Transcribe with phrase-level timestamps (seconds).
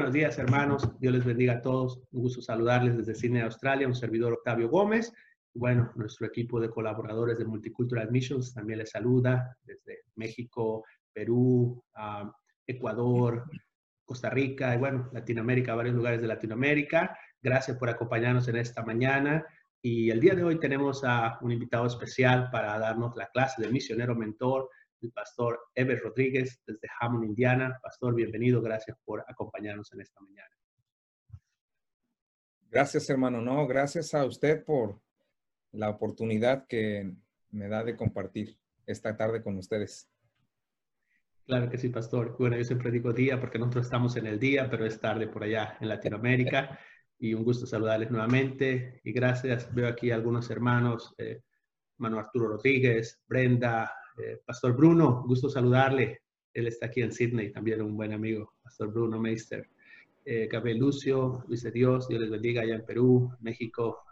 [0.00, 0.98] buenos días, hermanos.
[0.98, 2.00] Dios les bendiga a todos.
[2.12, 3.86] Un gusto saludarles desde Sydney, Australia.
[3.86, 5.12] Un servidor Octavio Gómez.
[5.52, 11.84] Bueno, nuestro equipo de colaboradores de Multicultural Missions también les saluda desde México, Perú,
[12.66, 13.44] Ecuador,
[14.02, 17.14] Costa Rica y bueno, Latinoamérica, varios lugares de Latinoamérica.
[17.42, 19.44] Gracias por acompañarnos en esta mañana.
[19.82, 23.68] Y el día de hoy tenemos a un invitado especial para darnos la clase de
[23.68, 24.70] misionero mentor
[25.02, 27.78] el pastor Ever Rodríguez desde Hammond, Indiana.
[27.82, 28.60] Pastor, bienvenido.
[28.60, 30.50] Gracias por acompañarnos en esta mañana.
[32.70, 33.40] Gracias, hermano.
[33.40, 35.00] No, gracias a usted por
[35.72, 37.12] la oportunidad que
[37.50, 40.08] me da de compartir esta tarde con ustedes.
[41.46, 42.36] Claro que sí, pastor.
[42.38, 45.42] Bueno, yo siempre digo día porque nosotros estamos en el día, pero es tarde por
[45.42, 46.78] allá en Latinoamérica.
[47.22, 48.98] Y un gusto saludarles nuevamente.
[49.04, 49.74] Y gracias.
[49.74, 51.42] Veo aquí algunos hermanos, eh,
[51.98, 53.92] Arturo Rodríguez, Brenda,
[54.22, 56.22] eh, Pastor Bruno, gusto saludarle.
[56.52, 59.68] Él está aquí en Sydney, también un buen amigo, Pastor Bruno Meister.
[60.24, 64.04] Eh, Gabriel Lucio, Luis de Dios, Dios les bendiga allá en Perú, México,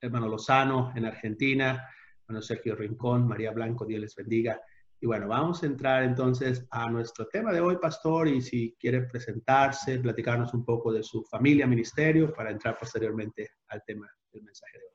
[0.00, 1.88] hermano Lozano en Argentina,
[2.22, 4.60] hermano Sergio Rincón, María Blanco, Dios les bendiga.
[5.00, 9.02] Y bueno, vamos a entrar entonces a nuestro tema de hoy, pastor, y si quiere
[9.02, 14.78] presentarse, platicarnos un poco de su familia, ministerio, para entrar posteriormente al tema del mensaje
[14.78, 14.88] de hoy.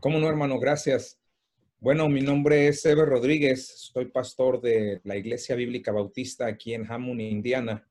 [0.00, 0.58] ¿Cómo no, hermano?
[0.58, 1.18] Gracias.
[1.78, 6.90] Bueno, mi nombre es Eber Rodríguez, soy pastor de la Iglesia Bíblica Bautista aquí en
[6.90, 7.86] Hammond, Indiana.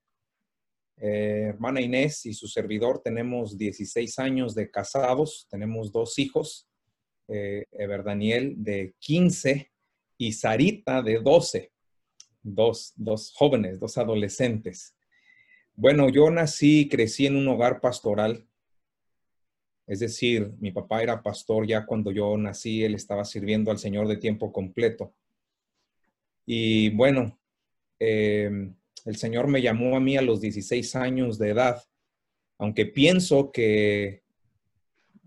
[0.97, 6.67] Eh, hermana Inés y su servidor tenemos 16 años de casados, tenemos dos hijos,
[7.27, 9.71] eh, Eber Daniel de 15
[10.17, 11.71] y Sarita de 12,
[12.41, 14.95] dos, dos jóvenes, dos adolescentes.
[15.75, 18.47] Bueno, yo nací y crecí en un hogar pastoral
[19.87, 24.07] es decir, mi papá era pastor ya cuando yo nací, él estaba sirviendo al Señor
[24.07, 25.13] de tiempo completo.
[26.45, 27.39] Y bueno,
[27.99, 31.83] em, el Señor me llamó a mí a los 16 años de edad,
[32.57, 34.23] aunque pienso que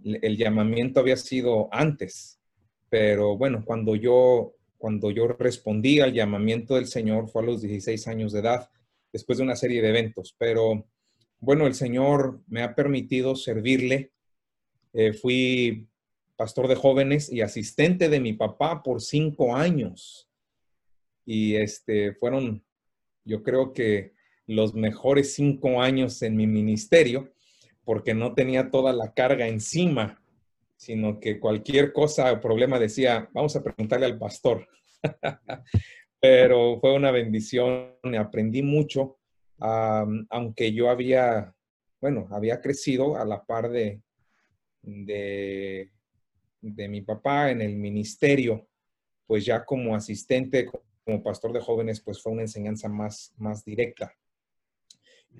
[0.04, 2.40] el llamamiento había sido antes,
[2.88, 8.08] pero bueno, cuando yo, cuando yo respondí al llamamiento del Señor fue a los 16
[8.08, 8.70] años de edad,
[9.12, 10.86] después de una serie de eventos, pero
[11.40, 14.12] bueno, el Señor me ha permitido servirle
[14.98, 15.86] eh, fui
[16.34, 20.28] pastor de jóvenes y asistente de mi papá por cinco años.
[21.24, 22.64] Y este, fueron,
[23.24, 24.14] yo creo que
[24.46, 27.32] los mejores cinco años en mi ministerio,
[27.84, 30.20] porque no tenía toda la carga encima,
[30.76, 34.66] sino que cualquier cosa o problema decía, vamos a preguntarle al pastor.
[36.20, 39.20] Pero fue una bendición, aprendí mucho,
[39.60, 41.54] aunque yo había,
[42.00, 44.02] bueno, había crecido a la par de,
[44.82, 45.90] de,
[46.60, 48.66] de mi papá en el ministerio,
[49.26, 50.66] pues ya como asistente,
[51.04, 54.12] como pastor de jóvenes, pues fue una enseñanza más, más directa.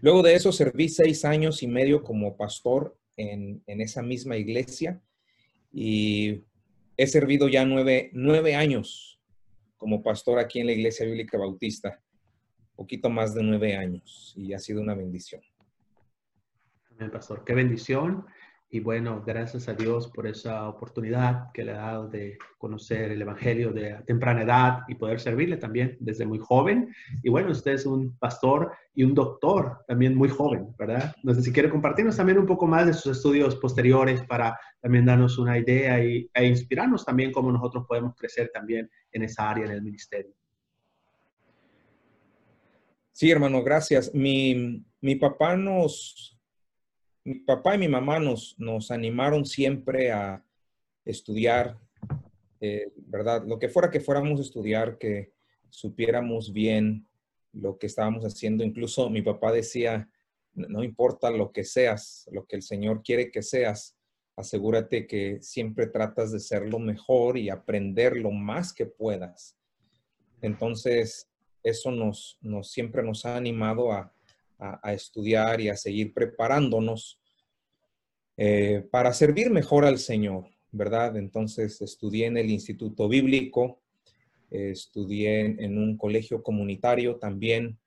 [0.01, 5.01] Luego de eso serví seis años y medio como pastor en, en esa misma iglesia
[5.73, 6.43] y
[6.97, 9.21] he servido ya nueve, nueve, años
[9.77, 12.03] como pastor aquí en la Iglesia Bíblica Bautista,
[12.75, 15.43] poquito más de nueve años y ha sido una bendición.
[16.91, 17.45] Amén, pastor.
[17.45, 18.27] Qué bendición.
[18.71, 23.23] Y bueno, gracias a Dios por esa oportunidad que le ha dado de conocer el
[23.23, 26.95] Evangelio de temprana edad y poder servirle también desde muy joven.
[27.23, 31.15] Y bueno, usted es un pastor y un doctor también muy joven, ¿verdad?
[31.23, 35.07] No sé si quiere compartirnos también un poco más de sus estudios posteriores para también
[35.07, 39.67] darnos una idea y, e inspirarnos también cómo nosotros podemos crecer también en esa área
[39.67, 40.35] del ministerio.
[43.13, 44.15] Sí, hermano, gracias.
[44.15, 46.38] Mi, mi papá nos,
[47.29, 50.43] mi papá y mi mamá nos, nos animaron siempre a
[51.05, 51.79] estudiar,
[52.59, 53.45] eh, ¿verdad?
[53.47, 55.33] Lo que fuera que fuéramos a estudiar, que
[55.69, 57.07] supiéramos bien
[57.53, 58.65] lo que estábamos haciendo.
[58.65, 60.09] Incluso mi papá decía,
[60.55, 63.95] no importa lo que seas, lo que el Señor quiere que seas,
[64.35, 69.55] asegúrate que siempre tratas de ser lo mejor y aprender lo más que puedas.
[70.41, 71.29] Entonces,
[71.63, 74.15] eso nos, nos siempre nos ha animado a,
[74.59, 77.21] a, estudiar y a seguir preparándonos
[78.37, 81.17] eh, para servir mejor al Señor, ¿verdad?
[81.17, 83.83] Entonces estudié en el Instituto Bíblico,
[84.51, 87.79] estudié en un colegio comunitario también,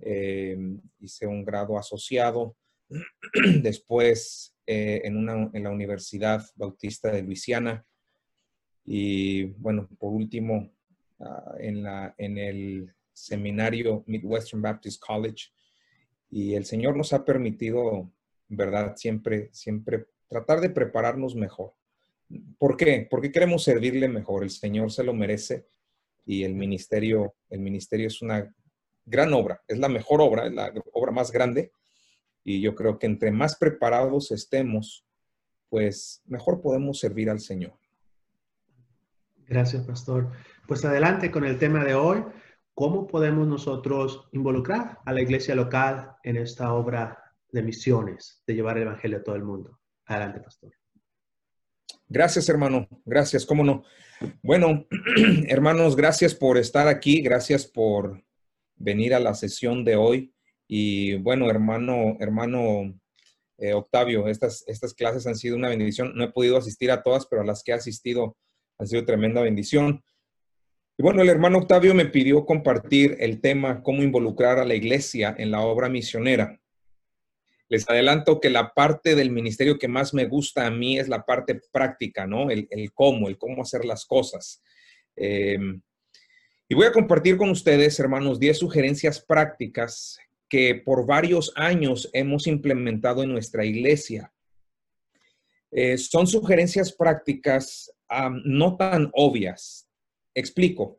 [0.00, 0.56] eh,
[1.00, 2.56] hice un grado asociado,
[3.62, 7.84] después eh, en, una, en la Universidad Bautista de Luisiana
[8.84, 10.72] y bueno, por último,
[11.20, 15.50] ah, en, la, en el seminario Midwestern Baptist College
[16.30, 18.10] y el Señor nos ha permitido,
[18.48, 18.96] ¿verdad?
[18.96, 21.74] Siempre, siempre tratar de prepararnos mejor.
[22.58, 23.06] ¿Por qué?
[23.10, 24.44] Porque queremos servirle mejor.
[24.44, 25.66] El Señor se lo merece
[26.24, 28.54] y el ministerio, el ministerio es una
[29.04, 31.72] gran obra, es la mejor obra, es la obra más grande.
[32.44, 35.04] Y yo creo que entre más preparados estemos,
[35.68, 37.72] pues mejor podemos servir al Señor.
[39.46, 40.30] Gracias, pastor.
[40.68, 42.22] Pues adelante con el tema de hoy.
[42.80, 47.22] ¿Cómo podemos nosotros involucrar a la iglesia local en esta obra
[47.52, 49.78] de misiones, de llevar el Evangelio a todo el mundo?
[50.06, 50.72] Adelante, pastor.
[52.08, 52.88] Gracias, hermano.
[53.04, 53.84] Gracias, cómo no.
[54.42, 54.86] Bueno,
[55.48, 57.20] hermanos, gracias por estar aquí.
[57.20, 58.24] Gracias por
[58.76, 60.34] venir a la sesión de hoy.
[60.66, 62.98] Y bueno, hermano, hermano
[63.58, 66.12] eh, Octavio, estas, estas clases han sido una bendición.
[66.14, 68.38] No he podido asistir a todas, pero a las que he asistido
[68.78, 70.02] ha sido tremenda bendición.
[71.00, 75.34] Y bueno, el hermano Octavio me pidió compartir el tema cómo involucrar a la iglesia
[75.38, 76.60] en la obra misionera.
[77.70, 81.24] Les adelanto que la parte del ministerio que más me gusta a mí es la
[81.24, 82.50] parte práctica, ¿no?
[82.50, 84.62] El, cómo, el cómo hacer las cosas.
[85.16, 85.80] Em,
[86.68, 90.18] y voy a compartir con ustedes, hermanos, 10 sugerencias prácticas
[90.50, 94.34] que por varios años hemos implementado en nuestra iglesia.
[95.70, 97.90] Eh, son sugerencias prácticas
[98.44, 99.86] no tan obvias.
[100.34, 100.98] Explico.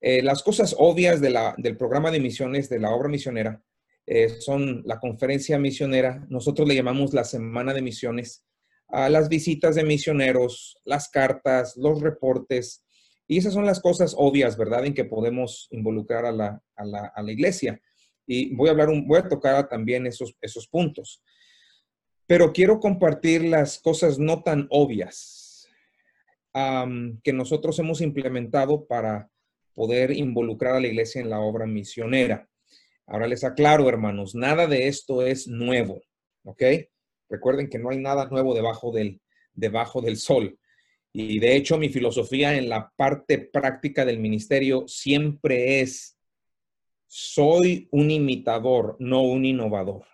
[0.00, 3.62] Eh, las cosas obvias del programa de misiones, de la obra misionera,
[4.06, 8.44] eh, son la conferencia misionera, nosotros le llamamos la semana de misiones,
[8.88, 12.82] a las visitas de misioneros, las cartas, los reportes,
[13.28, 17.12] y esas son las cosas obvias, ¿verdad?, en que podemos involucrar a la, a la,
[17.14, 17.80] a la iglesia.
[18.26, 21.22] Y voy a hablar, un, voy a tocar también esos, esos puntos.
[22.26, 25.49] Pero quiero compartir las cosas no tan obvias
[26.52, 29.30] que nosotros hemos implementado para
[29.74, 32.48] poder involucrar a la iglesia en la obra misionera.
[33.06, 36.02] Ahora les aclaro, hermanos, nada de esto es nuevo,
[36.44, 36.62] ¿ok?
[37.28, 39.20] Recuerden que no hay nada nuevo debajo del,
[39.52, 40.58] debajo del sol.
[41.12, 46.16] Y de hecho, mi filosofía en la parte práctica del ministerio siempre es
[47.06, 50.06] soy un imitador, no un innovador.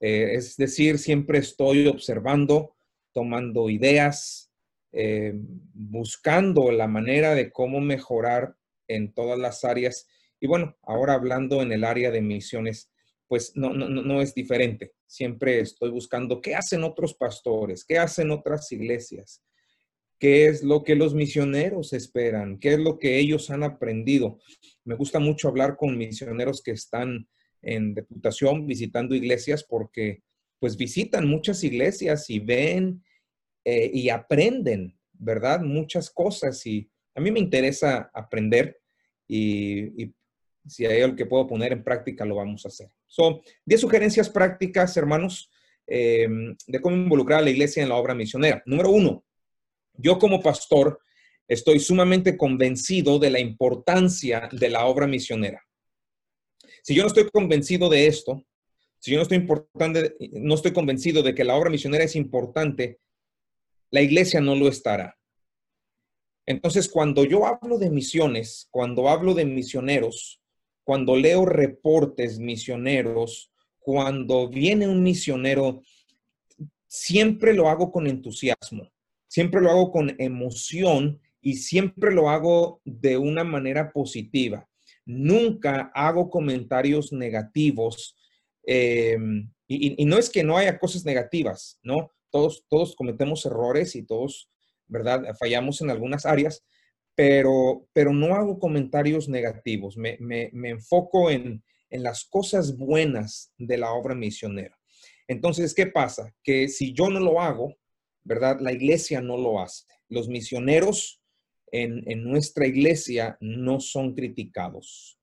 [0.00, 2.74] Eh, es decir, siempre estoy observando,
[3.12, 4.51] tomando ideas,
[4.92, 8.56] eh, buscando la manera de cómo mejorar
[8.88, 10.06] en todas las áreas.
[10.40, 12.90] Y bueno, ahora hablando en el área de misiones,
[13.26, 14.92] pues no, no, no es diferente.
[15.06, 19.42] Siempre estoy buscando qué hacen otros pastores, qué hacen otras iglesias,
[20.18, 24.38] qué es lo que los misioneros esperan, qué es lo que ellos han aprendido.
[24.84, 27.26] Me gusta mucho hablar con misioneros que están
[27.62, 30.22] en deputación visitando iglesias porque
[30.58, 33.02] pues visitan muchas iglesias y ven
[33.64, 35.60] eh, y aprenden, ¿verdad?
[35.60, 38.80] Muchas cosas y a mí me interesa aprender
[39.28, 40.12] y,
[40.64, 42.88] si hay algo que puedo poner en práctica, lo vamos a hacer.
[43.08, 45.50] Son 10 sugerencias prácticas, hermanos,
[45.88, 48.62] em, de cómo involucrar a la iglesia en la obra misionera.
[48.64, 49.24] Número uno,
[49.94, 51.00] yo como pastor
[51.48, 55.60] estoy sumamente convencido de la importancia de la obra misionera.
[56.82, 58.44] Si yo no estoy convencido de esto,
[58.98, 63.00] si yo no estoy, importante, no estoy convencido de que la obra misionera es importante,
[63.92, 65.16] la iglesia no lo estará.
[66.44, 70.42] Entonces, cuando yo hablo de misiones, cuando hablo de misioneros,
[70.82, 75.82] cuando leo reportes misioneros, cuando viene un misionero,
[76.88, 78.92] siempre lo hago con entusiasmo
[79.32, 84.68] siempre lo hago con emoción y siempre lo hago de una manera positiva.
[85.06, 88.14] Nunca hago comentarios negativos.
[88.66, 92.12] Em, y, no es que no haya cosas negativas, ¿no?
[92.32, 94.50] Todos, todos cometemos errores y todos,
[94.88, 95.22] ¿verdad?
[95.38, 96.64] Fallamos en algunas áreas,
[97.14, 99.96] pero, pero no hago comentarios negativos.
[99.96, 101.62] Me, me enfoco en,
[101.92, 104.76] en las cosas buenas de la obra misionera.
[105.28, 106.34] Entonces, ¿qué pasa?
[106.42, 107.76] Que si yo no lo hago,
[108.24, 108.58] ¿verdad?
[108.60, 109.84] La iglesia no lo hace.
[110.08, 111.22] Los misioneros
[111.70, 115.18] en, nuestra iglesia no son criticados.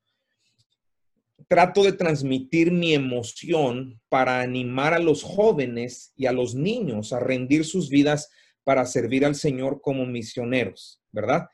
[1.50, 7.20] Trato de transmitir mi emoción para animar a los jóvenes y a los niños a
[7.20, 8.30] rendir sus vidas
[8.64, 11.48] para servir al Señor como misioneros, ¿verdad?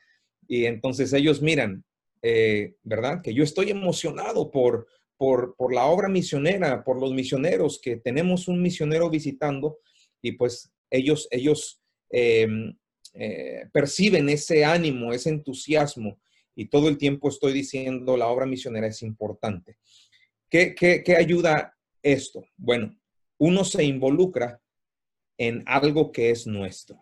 [0.46, 1.82] Y entonces ellos miran,
[2.20, 3.22] eh, ¿verdad?
[3.22, 4.86] Que yo estoy emocionado por,
[5.16, 9.78] por, por, la obra misionera, por los misioneros, que tenemos un misionero visitando
[10.20, 12.76] y pues ellos, ellos em,
[13.14, 16.18] eh, perciben ese ánimo, ese entusiasmo
[16.56, 19.76] y todo el tiempo estoy diciendo la obra misionera es importante.
[20.50, 22.44] ¿Qué, qué ayuda esto?
[22.56, 22.98] Bueno,
[23.38, 24.60] uno se involucra
[25.38, 26.98] en algo que es nuestro.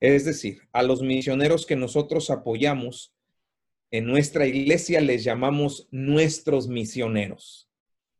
[0.00, 3.14] Es decir, a los misioneros que nosotros apoyamos
[3.92, 7.68] en nuestra iglesia les llamamos nuestros misioneros.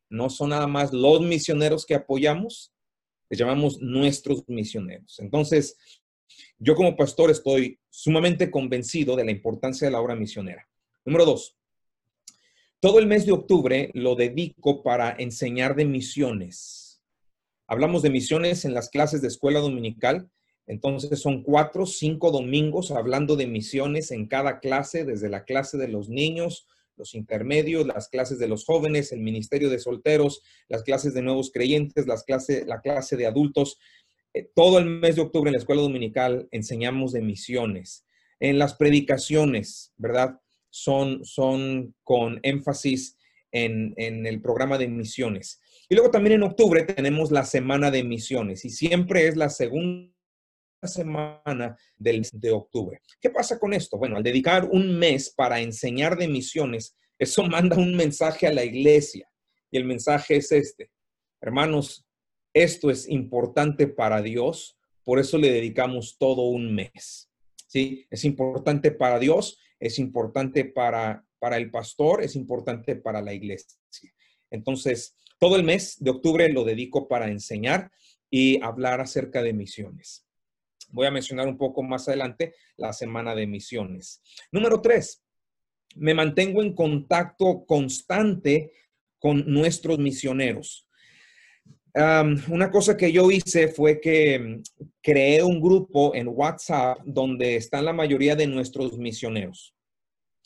[0.09, 2.73] No son nada más los misioneros que apoyamos,
[3.29, 5.19] les llamamos nuestros misioneros.
[5.21, 5.77] Entonces,
[6.59, 10.67] yo como pastor estoy sumamente convencido de la importancia de la obra misionera.
[11.05, 11.57] Número dos,
[12.81, 17.03] todo el mes de octubre lo dedico para enseñar de misiones.
[17.67, 20.31] Hablamos de misiones en las clases de escuela dominical.
[20.67, 25.89] Entonces son cuatro, cinco domingos hablando de misiones en cada clase, desde la clase de
[25.89, 26.67] los niños,
[26.97, 31.51] los intermedios, las clases de los jóvenes, el ministerio de solteros, las clases de nuevos
[31.51, 33.79] creyentes, las clase, la clase de adultos.
[34.35, 38.07] Eh, todo el mes de octubre en la escuela dominical enseñamos de misiones.
[38.39, 40.41] En las predicaciones, ¿verdad?
[40.71, 43.19] Son, son con énfasis
[43.53, 45.61] en, en el programa de misiones.
[45.89, 50.15] Y luego también en octubre tenemos la semana de misiones y siempre es la segunda
[50.85, 53.01] semana del de octubre.
[53.21, 53.99] ¿Qué pasa con esto?
[53.99, 58.65] Bueno, al dedicar un mes para enseñar de misiones, eso manda un mensaje a la
[58.65, 59.29] iglesia.
[59.71, 60.91] Y el mensaje es este.
[61.41, 62.05] Hermanos,
[62.55, 67.31] esto es importante para Dios, por eso le dedicamos todo un mes.
[67.67, 68.07] ¿Sí?
[68.11, 73.79] Es importante para Dios, es importante para, para el pastor, es importante para la iglesia.
[74.51, 77.91] Entonces, todo el mes de octubre lo dedico para enseñar
[78.29, 80.27] y hablar acerca de misiones.
[80.91, 84.23] Voy a mencionar un poco más adelante la semana de misiones.
[84.51, 85.23] Número tres,
[85.97, 88.73] me mantengo en contacto constante
[89.19, 90.89] con nuestros misioneros.
[91.95, 94.63] Una cosa que yo hice fue que mm,
[95.03, 99.75] creé un grupo en WhatsApp donde están la mayoría de nuestros misioneros.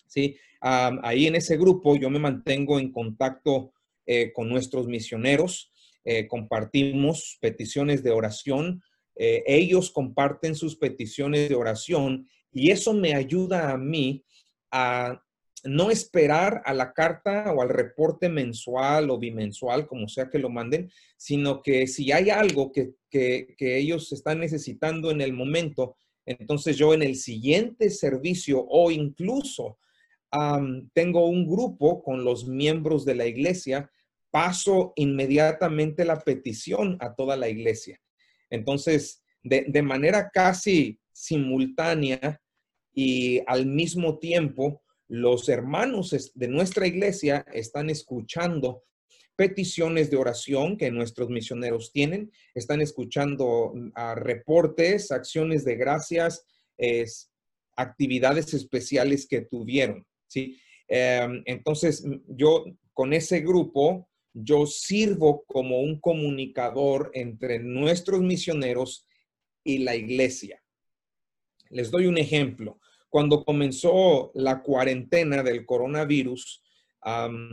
[0.07, 0.37] ¿sí?
[0.67, 3.73] ahí en ese grupo yo me mantengo en contacto
[4.07, 5.71] eh, con nuestros misioneros,
[6.05, 8.83] eh, compartimos peticiones de oración,
[9.17, 14.25] eh, ellos comparten sus peticiones de oración y eso me ayuda a mí
[14.71, 15.23] a
[15.65, 20.51] no esperar a la carta o al reporte mensual o bimensual, como sea que lo
[20.51, 22.95] manden, sino que si hay algo que,
[23.59, 29.79] ellos están necesitando en el momento, entonces yo en el siguiente servicio o incluso
[30.93, 33.91] tengo un grupo con los miembros de la iglesia,
[34.31, 38.01] paso inmediatamente la petición a toda la iglesia.
[38.51, 42.41] Entonces, de, manera casi simultánea
[42.93, 48.85] y al mismo tiempo, los hermanos de nuestra iglesia están escuchando
[49.37, 56.47] peticiones de oración que nuestros misioneros tienen, están escuchando mm, reportes, acciones de gracias,
[57.77, 60.07] actividades especiales que tuvieron.
[60.27, 60.59] ¿sí?
[60.89, 69.07] Em, entonces, mm, yo con ese grupo yo sirvo como un comunicador entre nuestros misioneros
[69.63, 70.61] y la iglesia.
[71.71, 72.81] Les doy un ejemplo.
[73.15, 76.65] Cuando comenzó la cuarentena del coronavirus,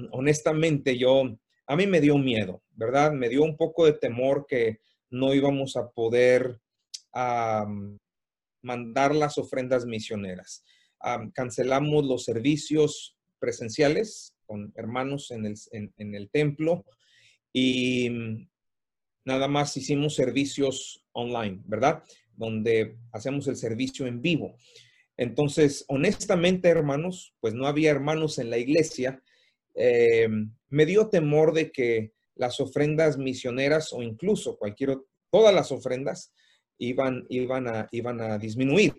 [0.10, 1.38] honestamente yo,
[1.68, 3.12] a mí me dio miedo, ¿verdad?
[3.12, 4.80] Me dio un poco de temor que
[5.12, 6.60] no íbamos a poder
[8.64, 10.64] mandar las ofrendas misioneras.
[11.36, 16.86] cancelamos los servicios presenciales con hermanos en el, templo
[17.54, 18.10] y
[19.26, 22.04] nada más hicimos servicios online, ¿verdad?
[22.36, 24.58] Donde hacemos el servicio en vivo.
[25.22, 29.22] Entonces, honestamente, hermanos, pues no había hermanos en la iglesia.
[29.76, 30.28] Eh,
[30.70, 34.98] me dio temor de que las ofrendas misioneras o incluso cualquier,
[35.30, 36.34] todas las ofrendas
[36.80, 38.96] iban, iban, a, iban a disminuir.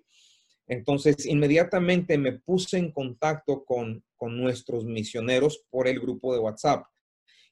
[0.69, 6.87] Entonces, inmediatamente me puse en contacto con, nuestros misioneros por el grupo de WhatsApp.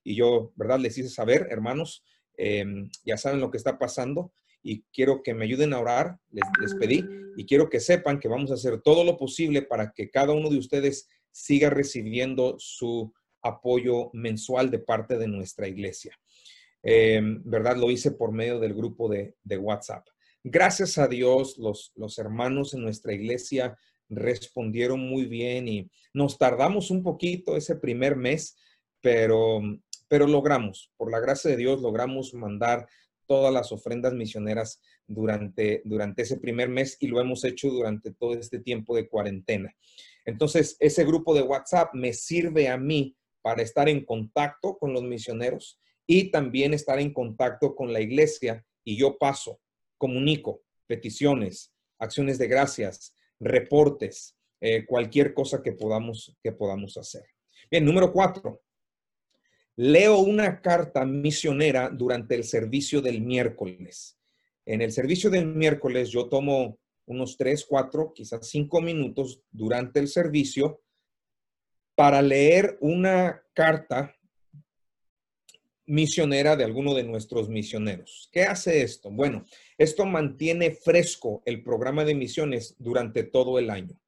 [0.05, 0.79] Y yo, ¿verdad?
[0.79, 2.05] Les hice saber, hermanos,
[2.37, 6.45] em, ya saben lo que está pasando y quiero que me ayuden a orar, les,
[6.61, 7.05] les, pedí,
[7.37, 10.51] y quiero que sepan que vamos a hacer todo lo posible para que cada uno
[10.51, 13.13] de ustedes siga recibiendo su
[13.43, 16.19] apoyo mensual de parte de nuestra iglesia.
[16.83, 17.77] Em, ¿Verdad?
[17.77, 20.07] Lo hice por medio del grupo de, de WhatsApp.
[20.43, 26.91] Gracias a Dios, los, los hermanos en nuestra iglesia respondieron muy bien y nos tardamos
[26.91, 28.57] un poquito ese primer mes,
[29.01, 29.61] pero,
[30.09, 32.89] pero logramos, por la gracia de Dios, logramos mandar
[33.31, 38.35] todas las ofrendas misioneras durante, durante ese primer mes y lo hemos hecho durante todo
[38.35, 39.73] este tiempo de cuarentena.
[40.25, 45.05] Entonces, ese grupo de WhatsApp me sirve a mí para estar en contacto con los
[45.05, 49.61] misioneros y también estar en contacto con la iglesia y yo paso
[49.97, 57.27] comunico peticiones, acciones de gracias, reportes, eh, cualquier cosa que podamos, que podamos hacer.
[57.71, 58.61] Bien, número cuatro.
[59.83, 64.19] Leo una carta misionera durante el servicio del miércoles.
[64.67, 70.09] En el servicio del miércoles yo tomo unos tres, cuatro, quizás cinco minutos durante el
[70.09, 70.83] servicio
[71.95, 74.15] para leer una carta
[75.87, 78.29] misionera de alguno de nuestros misioneros.
[78.31, 79.11] ¿Qué hace esto?
[79.11, 79.47] Bueno,
[79.79, 83.99] esto mantiene fresco el programa de misiones durante todo el año.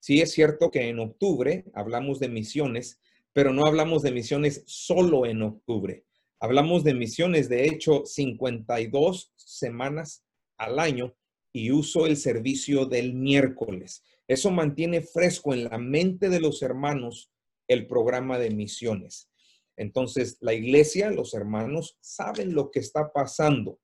[0.00, 2.98] Sí es cierto que en octubre hablamos de misiones,
[3.36, 6.06] pero no hablamos de misiones solo en octubre.
[6.40, 10.24] Hablamos de misiones, de hecho, 52 semanas
[10.56, 11.14] al año
[11.52, 14.02] y uso el servicio del miércoles.
[14.26, 17.30] Eso mantiene fresco en la mente de los hermanos
[17.68, 19.30] el programa de misiones.
[19.76, 23.78] Entonces, la iglesia, los hermanos, saben lo que está pasando.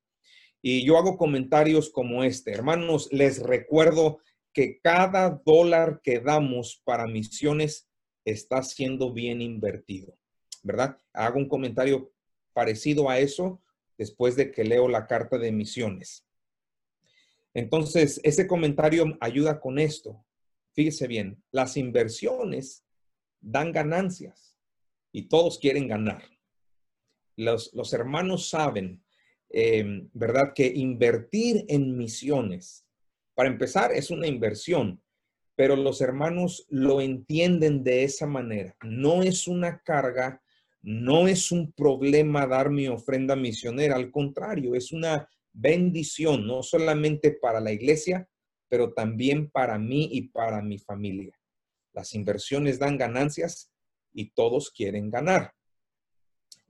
[0.63, 2.53] Y yo hago comentarios como este.
[2.53, 4.21] Hermanos, les recuerdo
[4.55, 7.92] que cada dólar que damos para misiones
[8.25, 10.17] está siendo bien invertido,
[10.63, 10.99] ¿verdad?
[11.13, 12.13] Hago un comentario
[12.53, 13.61] parecido a eso
[13.99, 16.25] después de que leo la carta de misiones.
[17.55, 20.25] Entonces, ese comentario ayuda con esto.
[20.73, 22.85] Fíjese bien, las inversiones
[23.41, 24.57] dan ganancias
[25.13, 26.23] y todos quieren ganar.
[27.37, 29.03] Los, los hermanos saben,
[29.51, 32.87] em, ¿verdad?, que invertir en misiones,
[33.35, 35.03] para empezar, es una inversión,
[35.55, 38.77] pero los hermanos lo entienden de esa manera.
[38.83, 40.43] No es una carga,
[40.81, 47.33] no es un problema dar mi ofrenda misionera, al contrario, es una bendición, no solamente
[47.33, 48.29] para la iglesia,
[48.69, 51.39] pero también para mí y para mi familia.
[51.93, 53.71] Las inversiones dan ganancias
[54.15, 55.53] y todos quieren ganar.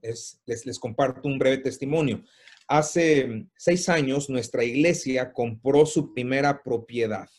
[0.01, 2.23] les, les, comparto un breve testimonio.
[2.67, 7.29] Hace seis años nuestra iglesia compró su primera propiedad.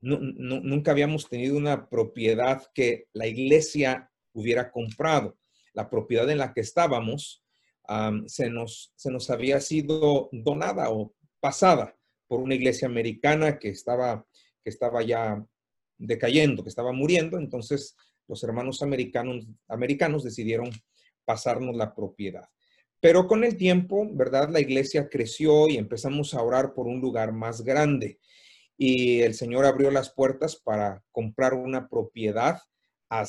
[0.00, 5.38] Nunca habíamos tenido una propiedad que la iglesia hubiera comprado.
[5.72, 7.42] La propiedad en la que estábamos
[8.26, 11.96] se, nos, se nos había sido donada o pasada
[12.26, 14.26] por una iglesia americana que estaba,
[14.62, 15.44] que estaba ya
[15.98, 17.38] decayendo, que estaba muriendo.
[17.38, 17.96] Entonces
[18.28, 20.70] los hermanos americanos, americanos decidieron
[21.24, 22.48] pasarnos la propiedad.
[23.00, 24.48] Pero con el tiempo, ¿verdad?
[24.50, 28.18] La iglesia creció y empezamos a orar por un lugar más grande.
[28.76, 32.60] Y el Señor abrió las puertas para comprar una propiedad
[33.08, 33.24] a,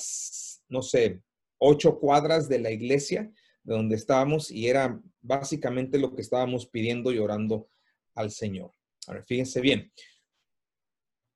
[0.69, 1.21] no sé,
[1.58, 3.31] ocho cuadras de la iglesia
[3.63, 7.67] de donde estábamos y era básicamente lo que estábamos pidiendo y orando
[8.13, 8.71] al Señor.
[9.08, 9.91] Ahora, fíjense bien,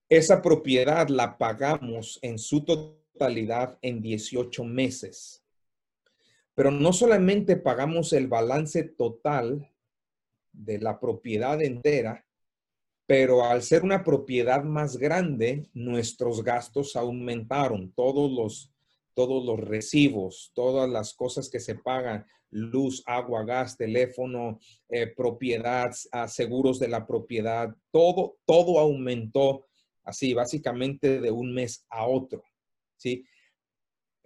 [0.10, 5.44] esa propiedad la pagamos en su totalidad en 18 meses.
[6.56, 9.72] Pero no solamente pagamos el balance total
[10.52, 12.26] de la propiedad entera,
[13.10, 17.92] pero al ser una propiedad más grande, nuestros gastos aumentaron.
[17.94, 18.72] Todos los,
[19.16, 25.90] todos los recibos, todas las cosas que se pagan, luz, agua, gas, teléfono, eh, propiedad,
[26.12, 29.66] ah, seguros de la propiedad, todo, todo aumentó
[30.04, 32.44] así, básicamente de un mes a otro,
[32.96, 33.26] ¿sí?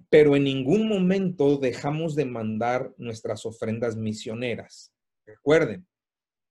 [0.09, 4.93] Pero en ningún momento dejamos de mandar nuestras ofrendas misioneras.
[5.25, 5.87] Recuerden,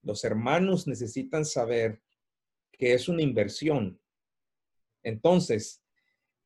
[0.03, 2.01] los hermanos necesitan saber
[2.73, 4.01] que es una inversión.
[5.03, 5.83] Entonces,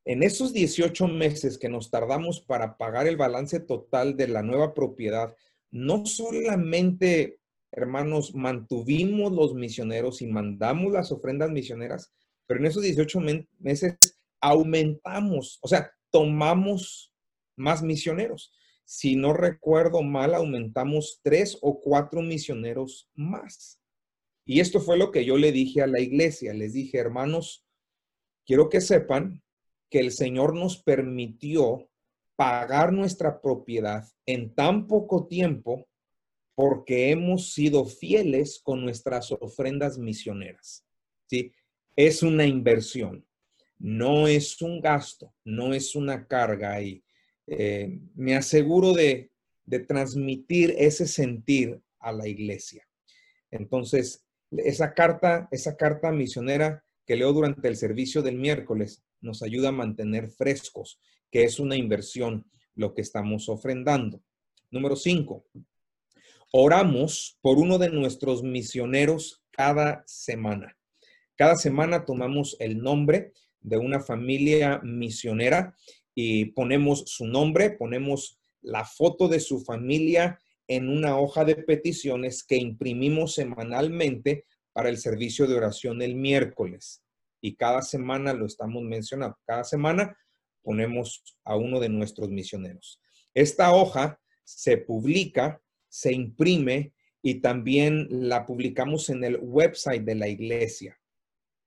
[0.05, 4.73] en esos 18 meses que nos tardamos para pagar el balance total de la nueva
[4.75, 5.35] propiedad,
[5.71, 7.41] no solamente,
[7.73, 12.13] hermanos, mantuvimos los misioneros y mandamos las ofrendas misioneras,
[12.47, 13.21] pero en esos 18
[13.59, 13.97] meses
[14.41, 17.13] aumentamos, o sea, tomamos
[17.57, 18.53] más misioneros.
[18.85, 23.81] Si no recuerdo mal, aumentamos tres o cuatro misioneros más.
[24.47, 26.55] Y esto fue lo que yo le dije a la iglesia.
[26.55, 27.67] Les dije, hermanos,
[28.47, 29.43] quiero que sepan
[29.91, 31.91] que el Señor nos permitió
[32.37, 35.89] pagar nuestra propiedad en tan poco tiempo
[36.55, 40.87] porque hemos sido fieles con nuestras ofrendas misioneras.
[41.27, 41.53] ¿sí?
[41.97, 43.27] Es una inversión,
[43.79, 47.03] no es un gasto, no es una carga y
[47.49, 49.31] eh, me aseguro de,
[49.65, 52.87] de transmitir ese sentir a la iglesia.
[53.51, 54.26] Entonces,
[54.65, 59.73] esa carta, esa carta misionera que leo durante el servicio del miércoles nos ayuda a
[59.73, 64.23] mantener frescos, que es una inversión lo que estamos ofrendando.
[64.71, 65.47] Número cinco,
[66.53, 70.77] oramos por uno de nuestros misioneros cada semana.
[71.37, 75.75] Cada semana tomamos el nombre de una familia misionera
[76.15, 80.39] y ponemos su nombre, ponemos la foto de su familia
[80.69, 87.03] en una hoja de peticiones que imprimimos semanalmente para el servicio de oración el miércoles
[87.41, 89.39] y cada semana lo estamos mencionando.
[89.47, 90.19] Cada semana
[90.63, 93.01] ponemos a uno de nuestros misioneros.
[93.35, 100.29] Esta hoja se publica, se imprime y también la publicamos en el website de la
[100.29, 100.99] iglesia.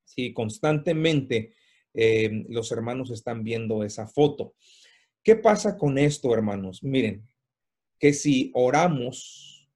[0.04, 1.54] Sí, constantemente
[1.94, 4.56] eh, los hermanos están viendo esa foto.
[5.24, 6.84] ¿Qué pasa con esto, hermanos?
[6.84, 7.29] Miren,
[8.00, 9.70] que si oramos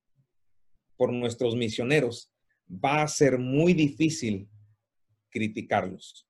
[0.96, 2.32] por nuestros misioneros,
[2.70, 4.50] va a ser muy difícil
[5.30, 6.28] criticarlos.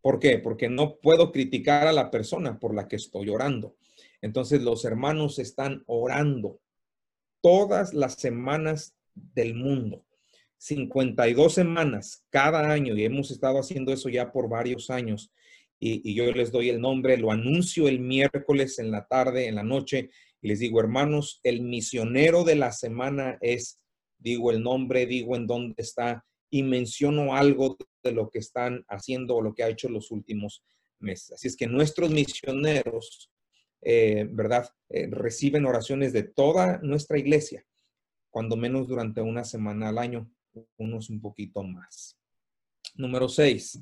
[0.00, 0.38] ¿Por qué?
[0.38, 3.76] Porque no puedo criticar a la persona por la que estoy orando.
[4.20, 6.60] Entonces los hermanos están orando
[7.40, 10.04] todas las semanas del mundo.
[10.58, 15.32] 52 semanas cada año y hemos estado haciendo eso ya por varios años.
[15.78, 19.62] Y, yo les doy el nombre, lo anuncio el miércoles en la tarde, en la
[19.62, 20.10] noche,
[20.44, 23.80] les digo, hermanos, el misionero de la semana es,
[24.18, 29.36] digo el nombre, digo en dónde está y menciono algo de lo que están haciendo
[29.36, 30.62] o lo que ha hecho los últimos
[30.98, 31.32] meses.
[31.32, 33.30] Así es que nuestros misioneros,
[33.80, 34.68] eh, ¿verdad?
[34.90, 37.64] Eh, reciben oraciones de toda nuestra iglesia,
[38.28, 40.30] cuando menos durante una semana al año,
[40.76, 42.18] unos un poquito más.
[42.96, 43.80] Número seis,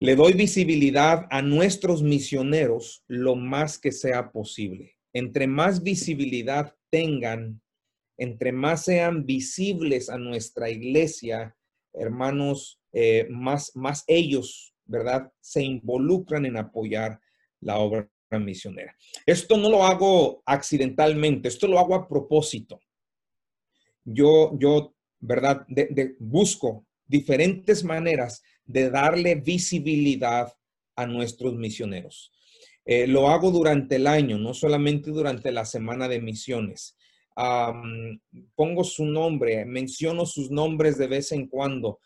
[0.00, 4.97] le doy visibilidad a nuestros misioneros lo más que sea posible.
[5.18, 7.60] Entre más visibilidad tengan,
[8.16, 11.56] entre más sean visibles a nuestra iglesia,
[11.92, 15.32] hermanos, eh, más, más ellos, ¿verdad?
[15.40, 17.20] Se involucran en apoyar
[17.60, 18.94] la obra misionera.
[19.26, 22.80] Esto no lo hago accidentalmente, esto lo hago a propósito.
[24.04, 25.66] Yo, yo, ¿verdad?
[26.20, 30.52] busco diferentes maneras de darle visibilidad
[30.94, 32.32] a nuestros misioneros.
[32.90, 36.96] Eh, lo hago durante el año, no solamente durante la semana de misiones
[38.54, 42.00] pongo su nombre, menciono sus nombres de vez en cuando.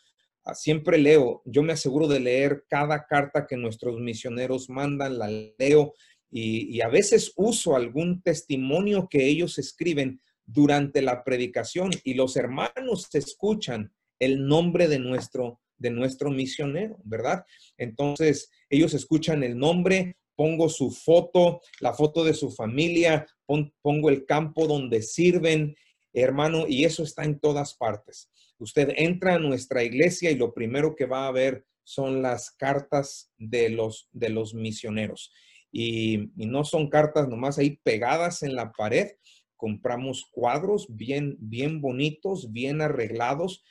[0.45, 5.31] Ah, siempre leo, yo me aseguro de leer cada carta que nuestros misioneros mandan, la
[5.59, 5.95] leo
[6.31, 13.09] y, a veces uso algún testimonio que ellos escriben durante la predicación y los hermanos
[13.15, 17.45] escuchan el nombre de nuestro, de nuestro misionero, ¿verdad?
[17.77, 24.25] Entonces, ellos escuchan el nombre, pongo su foto, la foto de su familia, pongo el
[24.27, 25.75] campo donde sirven,
[26.13, 28.31] hermano, y eso está en todas partes.
[28.59, 33.33] Usted entra a nuestra iglesia y lo primero que va a ver son las cartas
[33.37, 35.33] de los, de los misioneros.
[35.71, 39.13] Y, no son cartas nomás ahí pegadas en la pared.
[39.57, 43.65] Compramos cuadros bien, bien bonitos, bien arreglados,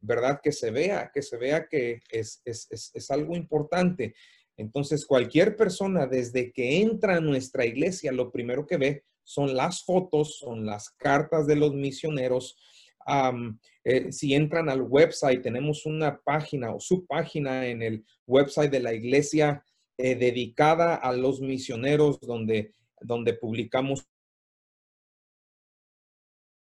[0.00, 0.40] ¿verdad?
[0.42, 4.14] Que se vea, que se vea que es, es, es algo importante.
[4.56, 9.84] Entonces, cualquier persona desde que entra a nuestra iglesia, lo primero que ve son las
[9.84, 12.56] fotos, son las cartas de los misioneros.
[13.84, 18.80] Eh, si entran al website, tenemos una página o su página en el website de
[18.80, 19.64] la iglesia
[19.96, 24.06] eh, dedicada a los misioneros, donde, donde publicamos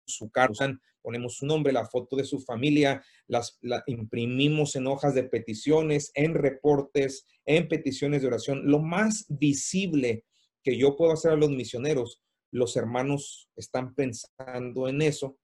[0.06, 5.14] su carta, ponemos su nombre, la foto de su familia, las la imprimimos en hojas
[5.14, 8.62] de peticiones, en reportes, en peticiones de oración.
[8.70, 10.24] Lo más visible
[10.62, 15.38] que yo puedo hacer a los misioneros, los hermanos están pensando en eso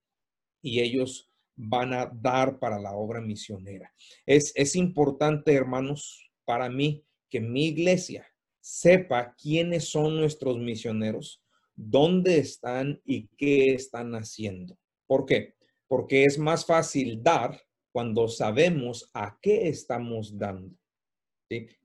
[0.63, 3.93] y ellos van a dar para la obra misionera.
[4.27, 8.27] Es, es importante, hermanos, para mí que mi iglesia
[8.61, 11.43] sepa quiénes son nuestros misioneros,
[11.75, 14.77] dónde están y qué están haciendo.
[15.07, 15.55] ¿Por qué?
[15.89, 17.61] Porque es más fácil dar
[17.93, 20.77] cuando sabemos a qué estamos dando.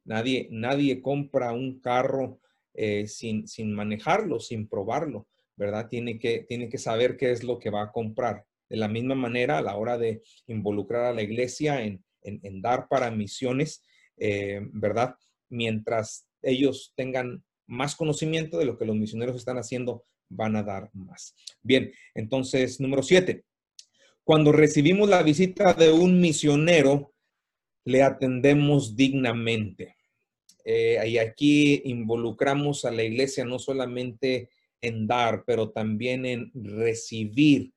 [0.04, 2.40] Nadie, nadie compra un carro
[2.74, 5.88] eh, sin, sin manejarlo, sin probarlo, ¿verdad?
[5.90, 8.46] Tiene que, tiene que saber qué es lo que va a comprar.
[8.70, 12.04] De la misma manera, a la hora de involucrar a la iglesia en,
[12.62, 13.84] dar para misiones,
[14.18, 15.16] eh, ¿verdad?
[15.50, 20.90] Mientras ellos tengan más conocimiento de lo que los misioneros están haciendo, van a dar
[20.94, 21.36] más.
[21.62, 23.44] Bien, entonces, número siete.
[24.24, 27.14] Cuando recibimos la visita de un misionero,
[27.86, 29.96] le atendemos dignamente.
[30.64, 37.74] Eh, y aquí involucramos a la iglesia no solamente en dar, pero también en recibir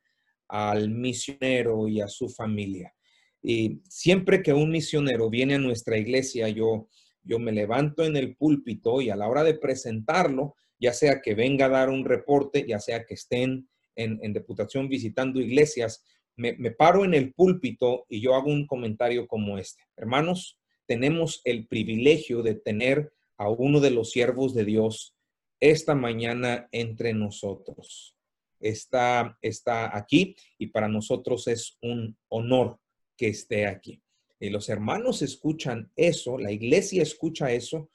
[0.49, 2.95] al misionero y a su familia.
[3.43, 6.89] Y siempre que un misionero viene a nuestra iglesia, yo
[7.25, 11.35] yo me levanto en el púlpito y a la hora de presentarlo, ya sea que
[11.35, 16.05] venga a dar un reporte, ya sea que estén en, deputación visitando iglesias,
[16.37, 19.83] me, paro en el púlpito y yo hago un comentario como este.
[19.97, 25.15] Hermanos, tenemos el privilegio de tener a uno de los siervos de Dios
[25.61, 28.17] esta mañana entre nosotros.
[28.61, 32.79] Está, está aquí y para nosotros es un honor
[33.17, 34.03] que esté aquí.
[34.41, 37.89] Y los hermanos escuchan eso, la iglesia escucha eso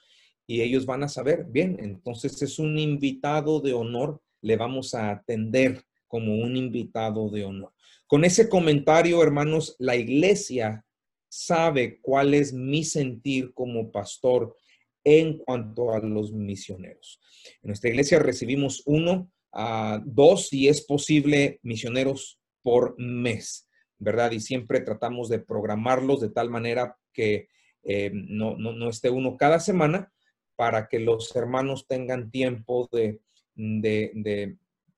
[0.49, 5.11] y ellos van a saber, bien, entonces es un invitado de honor, le vamos a
[5.11, 7.71] atender como un invitado de honor.
[8.07, 10.83] Con ese comentario, hermanos, la iglesia
[11.27, 14.55] sabe cuál es mi sentir como pastor
[15.03, 17.21] en cuanto a los misioneros.
[17.61, 23.69] En nuestra iglesia recibimos uno, a dos, si es posible, misioneros por mes.
[23.99, 24.31] ¿verdad?
[24.31, 27.49] Y siempre tratamos de programarlos de tal manera que
[27.83, 30.11] eh, no, no, esté uno cada semana
[30.59, 33.21] para que los hermanos tengan tiempo de,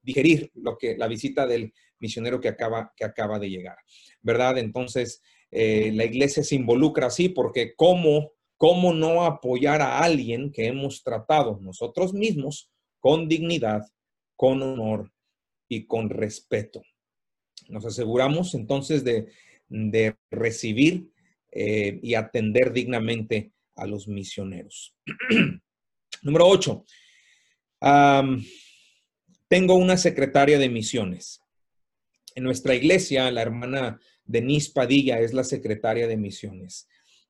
[0.01, 3.77] digerir lo que, la visita del misionero que acaba, que acaba de llegar,
[4.23, 4.57] ¿verdad?
[4.57, 5.21] Entonces,
[5.51, 11.03] eh, la iglesia se involucra así porque ¿cómo, ¿cómo no apoyar a alguien que hemos
[11.03, 13.83] tratado nosotros mismos con dignidad,
[14.35, 15.11] con honor
[15.69, 16.81] y con respeto?
[17.69, 19.27] Nos aseguramos entonces de,
[20.31, 21.11] recibir
[21.51, 24.95] eh, y atender dignamente a los misioneros.
[26.21, 26.85] Número 8.
[29.47, 31.41] tengo una secretaria de misiones.
[32.35, 36.87] En nuestra iglesia, la hermana Denise Padilla es la secretaria de misiones.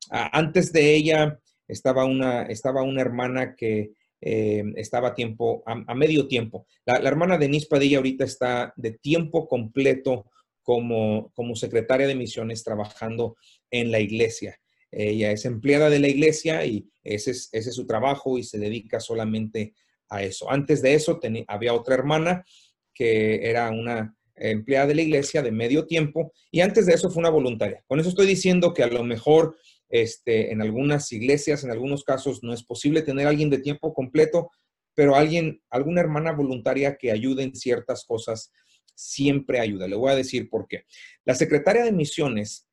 [0.10, 6.28] antes de ella estaba una, estaba una hermana que eh, estaba a tiempo, a, medio
[6.28, 6.68] tiempo.
[6.86, 10.30] La, hermana Denise Padilla ahorita está de tiempo completo
[10.62, 13.36] como, como secretaria de misiones trabajando
[13.72, 14.61] en la iglesia.
[14.92, 18.60] Ella es empleada de la iglesia y ese es, ese es su trabajo y se
[18.60, 19.74] dedica solamente
[20.10, 20.52] a eso.
[20.52, 22.46] Antes de eso había otra hermana
[22.94, 27.22] que era una empleada de la iglesia de medio tiempo y antes de eso fue
[27.22, 27.84] una voluntaria.
[27.88, 29.56] Con eso estoy diciendo que a lo mejor
[29.92, 34.50] este, en algunas iglesias, en algunos casos, no es posible tener alguien de tiempo completo,
[34.94, 38.52] pero alguien, alguna hermana voluntaria que ayude en ciertas cosas
[38.96, 39.88] siempre ayuda.
[39.88, 40.86] Le voy a decir por qué.
[41.26, 42.68] La secretaria de misiones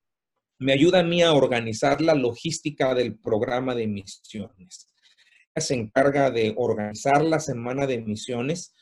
[0.59, 4.89] me ayuda a mí a organizar la logística del programa de misiones.
[5.55, 8.75] Ella se encarga de organizar la semana de misiones.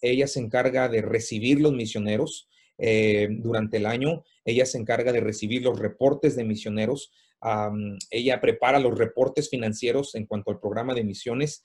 [0.00, 4.24] ella se encarga de recibir los misioneros eh, durante el año.
[4.44, 7.12] Ella se encarga de recibir los reportes de misioneros.
[8.10, 11.64] ella prepara los reportes financieros en cuanto al programa de misiones.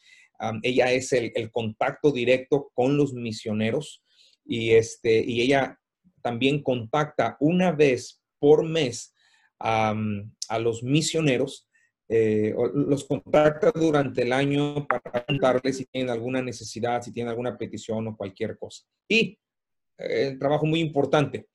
[0.64, 4.04] ella es el, el, contacto directo con los misioneros
[4.46, 5.80] y, este, y ella
[6.22, 9.12] también contacta una vez por mes
[9.58, 11.68] a los misioneros,
[12.08, 17.58] eh, los contacta durante el año para preguntarles si tienen alguna necesidad, si tienen alguna
[17.58, 18.84] petición o cualquier cosa.
[19.10, 19.40] Y
[19.98, 21.48] el eh, trabajo muy importante.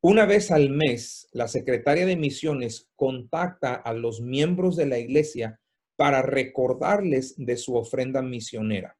[0.00, 5.58] Una vez al mes, la secretaria de misiones contacta a los miembros de la iglesia
[5.96, 8.96] para recordarles de su ofrenda misionera.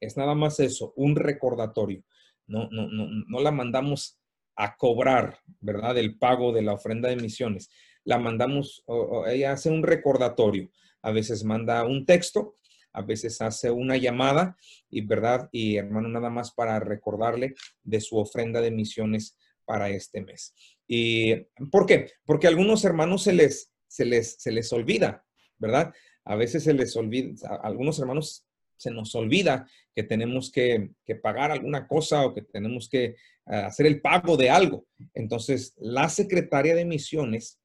[0.00, 2.02] Es nada más eso, un recordatorio.
[2.46, 4.19] No, no, no, no la mandamos
[4.60, 5.96] a cobrar, ¿verdad?
[5.96, 7.70] El pago de la ofrenda de misiones.
[8.04, 8.84] La mandamos,
[9.26, 10.70] ella hace un recordatorio.
[11.00, 12.58] A veces manda un texto,
[12.92, 14.58] a veces hace una llamada
[14.90, 15.48] y, ¿verdad?
[15.50, 20.54] Y hermano, nada más para recordarle de su ofrenda de misiones para este mes.
[20.86, 21.36] ¿Y
[21.70, 22.10] por qué?
[22.26, 25.24] Porque a algunos hermanos se les, se les, se les olvida,
[25.56, 25.94] ¿verdad?
[26.24, 28.46] A veces se les olvida, algunos hermanos
[28.80, 33.16] se nos olvida que tenemos que, pagar alguna cosa o que tenemos que eh,
[33.46, 34.86] hacer el pago de algo.
[35.12, 37.60] Entonces, la secretaria de misiones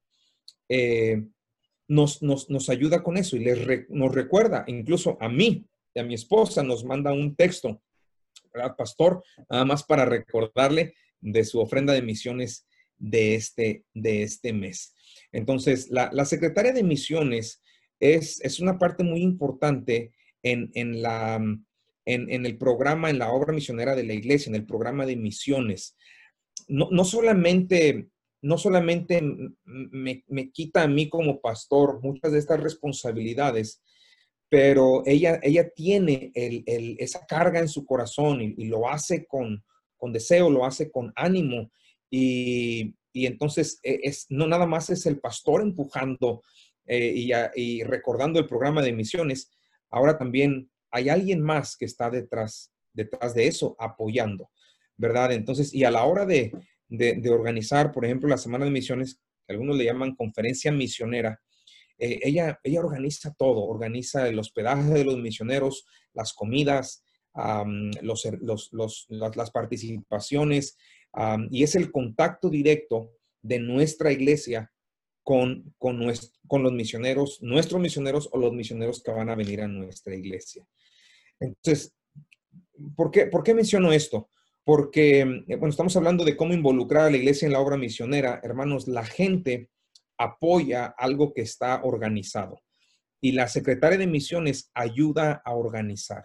[0.68, 1.22] eh,
[1.88, 6.12] nos, nos, ayuda con eso y les nos recuerda, incluso a mí y a mi
[6.12, 7.80] esposa, nos manda un texto,
[8.52, 9.24] ¿verdad, pastor?
[9.48, 12.66] Nada más para recordarle de su ofrenda de misiones
[12.98, 14.94] de este, de este mes.
[15.32, 17.62] Entonces, la, la secretaria de misiones
[18.00, 20.12] es, es, una parte muy importante
[20.52, 21.40] en, la,
[22.04, 25.96] en, el programa, en la obra misionera de la iglesia, en el programa de misiones.
[26.68, 28.08] No, solamente,
[28.42, 29.22] no solamente
[29.64, 33.82] me, quita a mí como pastor muchas de estas responsabilidades,
[34.48, 39.64] pero ella, ella tiene esa carga en su corazón y, lo hace con,
[40.12, 41.70] deseo, lo hace con ánimo.
[42.10, 46.42] Y, entonces e, no nada más es el pastor empujando
[46.86, 49.50] eh, y, recordando el programa de misiones,
[49.90, 54.50] ahora también hay alguien más que está detrás, detrás de eso, apoyando,
[54.96, 55.32] ¿verdad?
[55.32, 56.52] Entonces, y a la hora de,
[57.30, 61.40] organizar, por ejemplo, la Semana de Misiones, que algunos le llaman conferencia misionera,
[61.98, 67.02] eh, ella, ella organiza todo, organiza el hospedaje de los misioneros, las comidas,
[68.02, 70.78] los, las participaciones,
[71.50, 74.72] y es el contacto directo de nuestra iglesia
[75.26, 80.14] con, con, los misioneros, nuestros misioneros o los misioneros que van a venir a nuestra
[80.14, 80.64] iglesia.
[81.40, 81.92] Entonces,
[82.94, 84.30] ¿por qué, ¿por qué menciono esto?
[84.62, 88.40] Porque, eh, bueno, estamos hablando de cómo involucrar a la iglesia en la obra misionera.
[88.44, 89.68] Hermanos, la gente
[90.16, 92.62] apoya algo que está organizado
[93.20, 96.24] y la secretaria de misiones ayuda a organizar.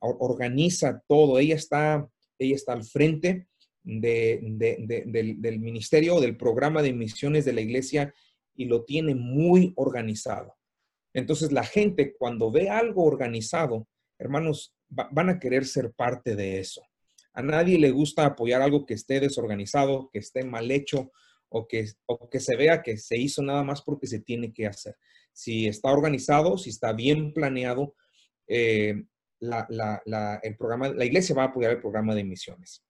[0.00, 1.38] organiza todo.
[1.38, 3.49] Ella está, ella está al frente
[3.82, 8.14] del, ministerio, del programa de misiones de la iglesia
[8.54, 10.54] y lo tiene muy organizado.
[11.12, 13.88] Entonces la gente cuando ve algo organizado,
[14.18, 16.82] hermanos, van a querer ser parte de eso.
[17.32, 21.12] A nadie le gusta apoyar algo que esté desorganizado, que esté mal hecho
[21.48, 24.66] o que, o que se vea que se hizo nada más porque se tiene que
[24.66, 24.96] hacer.
[25.32, 27.94] Si está organizado, si está bien planeado,
[28.46, 29.04] eh,
[29.40, 32.84] el programa, la iglesia va a apoyar el programa de misiones.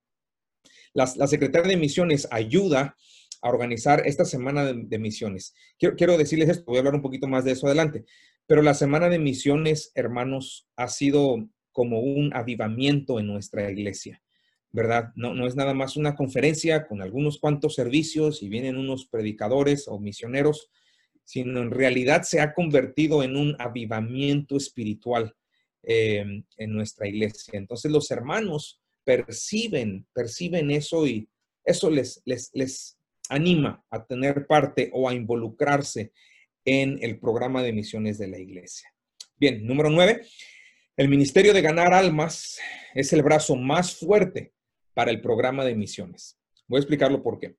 [0.93, 2.95] La, Secretaría de Misiones ayuda
[3.41, 5.53] a organizar esta semana de, misiones.
[5.79, 8.05] Quiero, quiero, decirles esto, voy a hablar un poquito más de eso adelante,
[8.45, 14.21] pero la semana de misiones, hermanos, ha sido como un avivamiento en nuestra iglesia,
[14.71, 15.11] ¿verdad?
[15.15, 19.87] No, no es nada más una conferencia con algunos cuantos servicios y vienen unos predicadores
[19.87, 20.69] o misioneros,
[21.23, 25.33] sino en realidad se ha convertido en un avivamiento espiritual
[25.83, 27.57] eh, en nuestra iglesia.
[27.57, 31.27] Entonces los hermanos perciben, perciben eso y
[31.63, 32.97] eso les, les, les
[33.29, 36.11] anima a tener parte o a involucrarse
[36.65, 38.93] en el programa de misiones de la iglesia.
[39.37, 40.27] Bien, número nueve,
[40.97, 42.59] el Ministerio de Ganar Almas
[42.93, 44.53] es el brazo más fuerte
[44.93, 46.37] para el programa de misiones.
[46.67, 47.55] Voy a explicarlo por qué.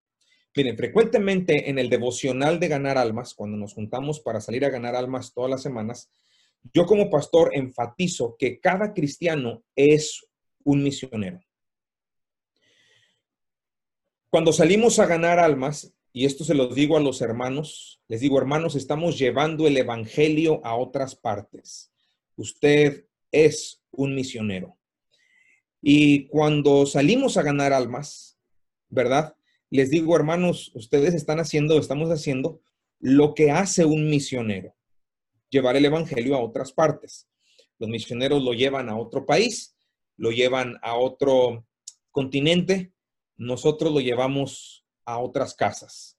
[0.55, 4.95] Miren, frecuentemente en el devocional de Ganar Almas, cuando nos juntamos para salir a ganar
[4.95, 6.11] almas todas las semanas,
[6.75, 10.25] yo como pastor enfatizo que cada cristiano es
[10.65, 11.41] un misionero.
[14.31, 18.39] Cuando salimos a ganar almas, y esto se lo digo a los hermanos, les digo,
[18.39, 21.91] hermanos, estamos llevando el Evangelio a otras partes.
[22.37, 24.79] Usted es un misionero.
[25.81, 28.39] Y cuando salimos a ganar almas,
[28.89, 29.35] ¿verdad?
[29.71, 32.61] Les digo, hermanos, ustedes están haciendo, estamos haciendo
[33.01, 34.75] lo que hace un misionero
[35.53, 37.29] llevar el Evangelio a otras partes.
[37.79, 39.77] Los misioneros lo llevan a otro país,
[40.17, 41.67] lo llevan a otro
[42.11, 42.93] continente,
[43.37, 46.19] nosotros lo llevamos a otras casas.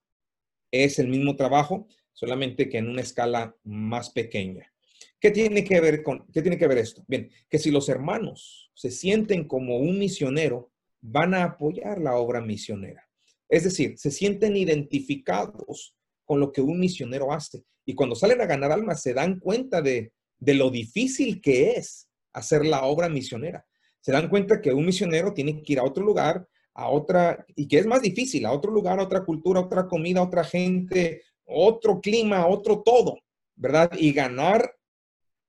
[0.71, 4.73] Es el mismo trabajo, solamente que en una escala más pequeña.
[5.19, 7.03] ¿Qué tiene que ver con qué tiene que ver esto?
[7.07, 12.41] Bien, que si los hermanos se sienten como un misionero, van a apoyar la obra
[12.41, 13.07] misionera.
[13.47, 17.63] Es decir, se sienten identificados con lo que un misionero hace.
[17.85, 22.65] Y cuando salen a ganar almas, se dan cuenta de, lo difícil que es hacer
[22.65, 23.65] la obra misionera.
[24.03, 27.69] Se dan cuenta que un misionero tiene que ir a otro lugar, a otra, y
[27.69, 30.43] que es más difícil, a otro lugar, a otra cultura, a otra comida, a otra
[30.43, 33.17] gente, otro clima, otro todo,
[33.55, 33.89] ¿verdad?
[33.97, 34.75] Y ganar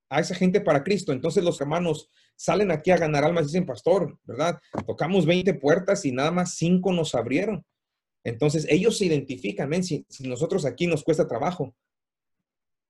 [0.09, 1.11] a esa gente para Cristo.
[1.11, 4.57] Entonces los hermanos salen aquí a ganar almas, dicen, pastor, ¿verdad?
[4.87, 7.65] Tocamos 20 puertas y nada más 5 nos abrieron.
[8.23, 9.83] Entonces ellos se identifican, ¿ven?
[9.83, 11.75] Si, si nosotros aquí nos cuesta trabajo,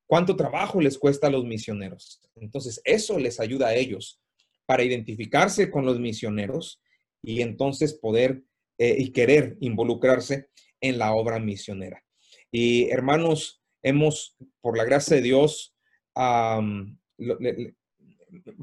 [0.06, 2.22] cuánto trabajo les cuesta a los misioneros.
[2.36, 4.22] Entonces, eso les ayuda a ellos
[4.66, 6.82] para identificarse con los misioneros
[7.22, 8.44] y entonces poder
[8.78, 10.50] eh, y querer involucrarse
[10.82, 12.04] en la obra misionera.
[12.52, 15.76] Y hermanos, hemos, por la gracia de Dios,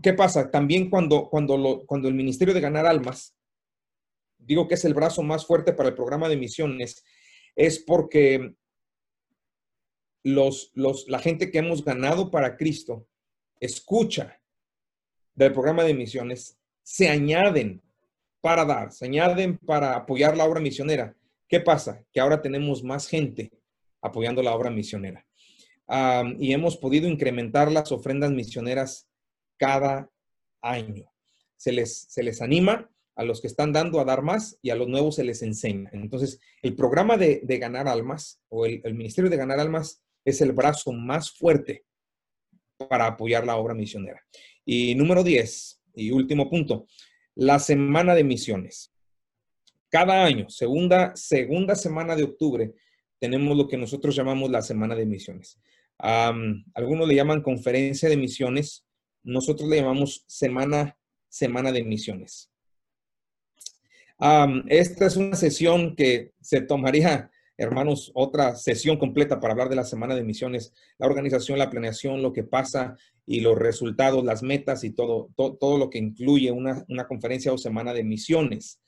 [0.03, 0.51] ¿qué pasa?
[0.51, 3.37] También cuando, cuando, cuando el Ministerio de Ganar Almas,
[4.39, 7.05] digo que es el brazo más fuerte para el programa de misiones,
[7.55, 8.55] es porque
[10.25, 13.09] los, la gente que hemos ganado para Cristo
[13.61, 14.42] escucha
[15.35, 17.81] del programa de misiones, se añaden
[18.41, 21.15] para dar, se añaden para apoyar la obra misionera.
[21.49, 22.05] ¿Qué pasa?
[22.13, 23.53] Que ahora tenemos más gente
[24.01, 25.25] apoyando la obra misionera.
[26.39, 29.09] y hemos podido incrementar las ofrendas misioneras
[29.59, 30.11] cada
[30.63, 31.13] año.
[31.57, 34.75] Se les, se les anima a los que están dando a dar más y a
[34.75, 35.91] los nuevos se les enseña.
[35.93, 40.93] Entonces, el programa de, ganar almas o el, Ministerio de Ganar Almas es el brazo
[40.93, 41.85] más fuerte
[42.89, 44.21] para apoyar la obra misionera.
[44.65, 46.87] Y número 10, y último punto,
[47.35, 48.93] la semana de misiones.
[49.89, 52.73] Cada año, segunda, segunda semana de octubre,
[53.19, 55.61] tenemos lo que nosotros llamamos la semana de misiones.
[55.99, 58.85] algunos le llaman conferencia de misiones,
[59.23, 60.99] nosotros le llamamos semana,
[61.29, 62.51] semana de misiones.
[64.69, 67.31] esta es una sesión que se tomaría
[67.65, 72.23] hermanos, otra sesión completa para hablar de la semana de misiones, la organización, la planeación,
[72.23, 72.97] lo que pasa
[73.27, 77.93] y los resultados, las metas y todo, todo, lo que incluye una, conferencia o semana
[77.93, 78.81] de misiones.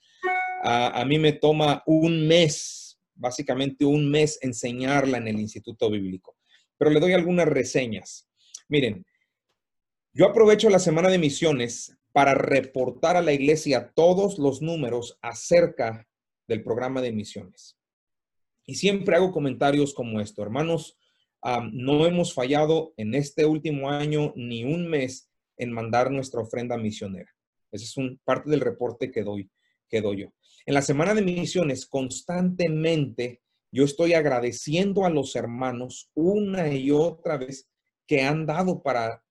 [0.62, 6.36] a mí me toma un mes, básicamente un mes, enseñarla en el Instituto Bíblico,
[6.78, 8.28] pero le doy algunas reseñas.
[8.68, 9.04] Miren,
[10.12, 16.06] yo aprovecho la semana de misiones para reportar a la iglesia todos los números acerca
[16.46, 17.76] del programa de misiones.
[18.66, 20.96] Y siempre hago comentarios como esto, hermanos,
[21.72, 27.30] no hemos fallado en este último año ni un mes en mandar nuestra ofrenda misionera.
[27.70, 29.50] Ese es un parte del reporte que doy,
[29.88, 30.32] que doy yo.
[30.64, 37.36] En la semana de misiones, constantemente yo estoy agradeciendo a los hermanos una y otra
[37.36, 37.68] vez
[38.06, 39.22] que han dado para,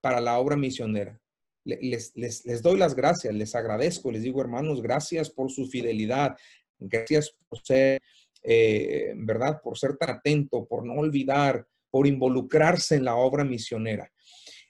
[0.00, 1.20] para la obra misionera.
[1.64, 6.36] Les, les, les, doy las gracias, les agradezco, les digo hermanos, gracias por su fidelidad,
[6.80, 8.02] gracias por ser
[8.42, 9.60] eh, ¿verdad?
[9.62, 14.10] Por ser tan atento, por no olvidar, por involucrarse en la obra misionera.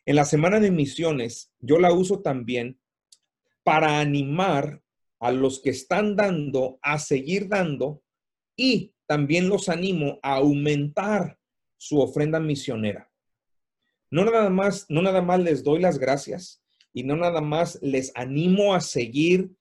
[0.04, 2.80] En la semana de misiones, yo la uso también
[3.62, 4.82] para animar
[5.20, 8.02] a los que están dando a seguir dando
[8.56, 11.38] y también los animo a aumentar
[11.76, 13.08] su ofrenda misionera.
[14.10, 16.62] No nada más, no nada más les doy las gracias
[16.92, 19.52] y no nada más les animo a seguir,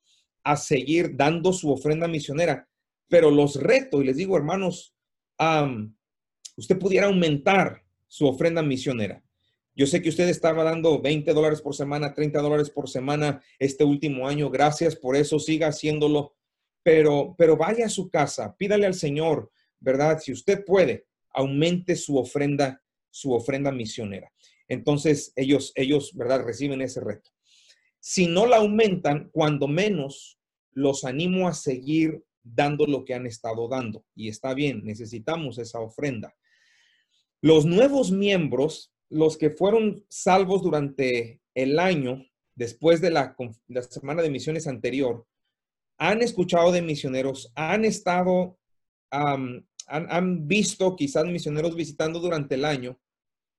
[0.44, 2.68] a seguir dando su ofrenda misionera,
[3.12, 4.96] pero los reto y les digo, hermanos,
[6.56, 9.22] usted pudiera aumentar su ofrenda misionera.
[9.76, 13.84] Yo sé que usted estaba dando 20 dólares por semana, 30 dólares por semana este
[13.84, 14.50] último año.
[14.50, 16.36] Gracias por eso, siga haciéndolo.
[16.84, 19.52] Pero, pero vaya a su casa, pídale al Señor,
[19.82, 20.20] ¿verdad?
[20.20, 24.32] Si usted puede, aumente su ofrenda, su ofrenda misionera.
[24.70, 26.46] Entonces ellos, ellos, ¿verdad?
[26.46, 27.30] Reciben ese reto.
[28.00, 30.40] Si no la aumentan, cuando menos
[30.72, 34.06] los animo a seguir dando lo que han estado dando.
[34.16, 36.36] Y está bien, necesitamos esa ofrenda.
[37.42, 42.26] Los nuevos miembros, los que fueron salvos durante el año,
[42.56, 43.36] después de la,
[43.90, 45.26] semana de misiones anterior,
[45.98, 48.58] han escuchado de misioneros, han estado,
[49.12, 53.00] han, han visto quizás misioneros visitando durante el año,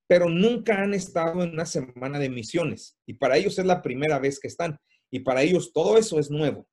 [0.06, 2.98] pero nunca han estado en una semana de misiones.
[3.06, 4.78] Y para ellos es la primera vez que están.
[5.10, 6.66] Y para ellos todo eso es nuevo.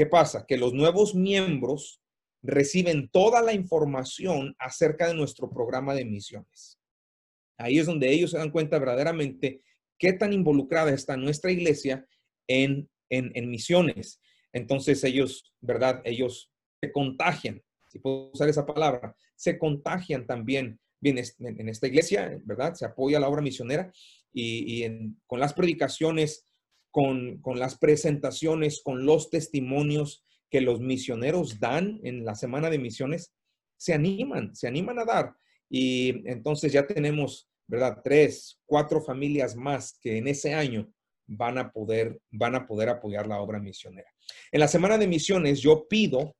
[0.00, 0.46] ¿Qué pasa?
[0.48, 2.00] Que los nuevos miembros
[2.40, 6.80] reciben toda la información acerca de nuestro programa de misiones.
[7.58, 9.60] Ahí es donde ellos se dan cuenta verdaderamente
[9.98, 12.06] qué tan involucrada está nuestra iglesia
[12.48, 14.22] en, en, misiones.
[14.54, 16.00] Entonces ellos, ¿verdad?
[16.06, 22.40] Ellos se contagian, si puedo usar esa palabra, se contagian también bien, en, esta iglesia,
[22.46, 22.72] ¿verdad?
[22.72, 23.92] Se apoya la obra misionera
[24.32, 24.82] y,
[25.26, 26.46] con las predicaciones,
[26.90, 33.32] con, las presentaciones, con los testimonios que los misioneros dan en la semana de misiones,
[33.76, 35.34] se animan, se animan a dar.
[35.68, 38.00] Y entonces ya tenemos ¿verdad?
[38.02, 40.92] Tres, cuatro familias más que en ese año
[41.28, 44.10] van a poder, van a poder apoyar la obra misionera.
[44.50, 46.36] En la semana de misiones yo pido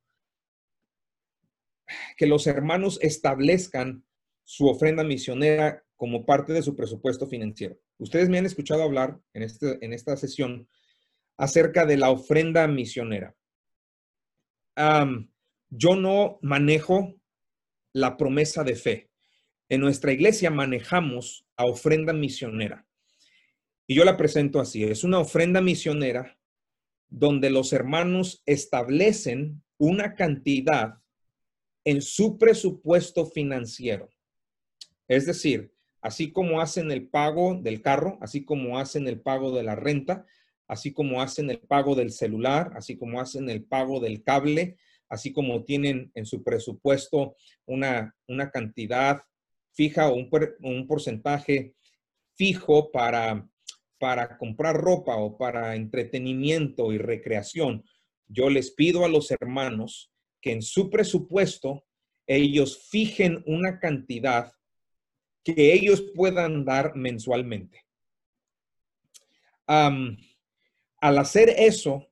[2.17, 4.05] que los hermanos establezcan
[4.43, 7.79] su ofrenda misionera como parte de su presupuesto financiero.
[7.99, 10.67] Ustedes me han escuchado hablar en, este, en esta sesión
[11.37, 13.37] acerca de la ofrenda misionera.
[15.69, 17.21] yo no manejo
[17.93, 19.11] la promesa de fe.
[19.69, 22.87] En nuestra iglesia manejamos a ofrenda misionera.
[23.87, 24.83] Y yo la presento así.
[24.85, 26.39] Es una ofrenda misionera
[27.11, 30.95] donde los hermanos establecen una cantidad
[31.85, 34.09] en su presupuesto financiero.
[35.07, 39.63] Es decir, así como hacen el pago del carro, así como hacen el pago de
[39.63, 40.27] la renta,
[40.67, 44.77] así como hacen el pago del celular, así como hacen el pago del cable,
[45.09, 47.37] así como tienen en su presupuesto
[47.67, 49.23] una, una cantidad
[49.73, 50.29] fija un,
[50.63, 51.75] un porcentaje
[52.37, 53.49] fijo para,
[53.99, 57.85] para comprar ropa o para entretenimiento y recreación,
[58.29, 61.85] yo les pido a los hermanos que en su presupuesto
[62.27, 64.53] ellos fijen una cantidad
[65.45, 67.84] que ellos puedan dar mensualmente.
[69.66, 72.11] al hacer eso,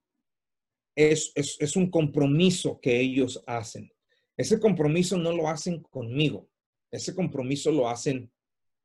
[0.98, 3.92] es, un compromiso que ellos hacen.
[4.36, 6.48] Ese compromiso no lo hacen conmigo.
[6.90, 8.30] Ese compromiso lo hacen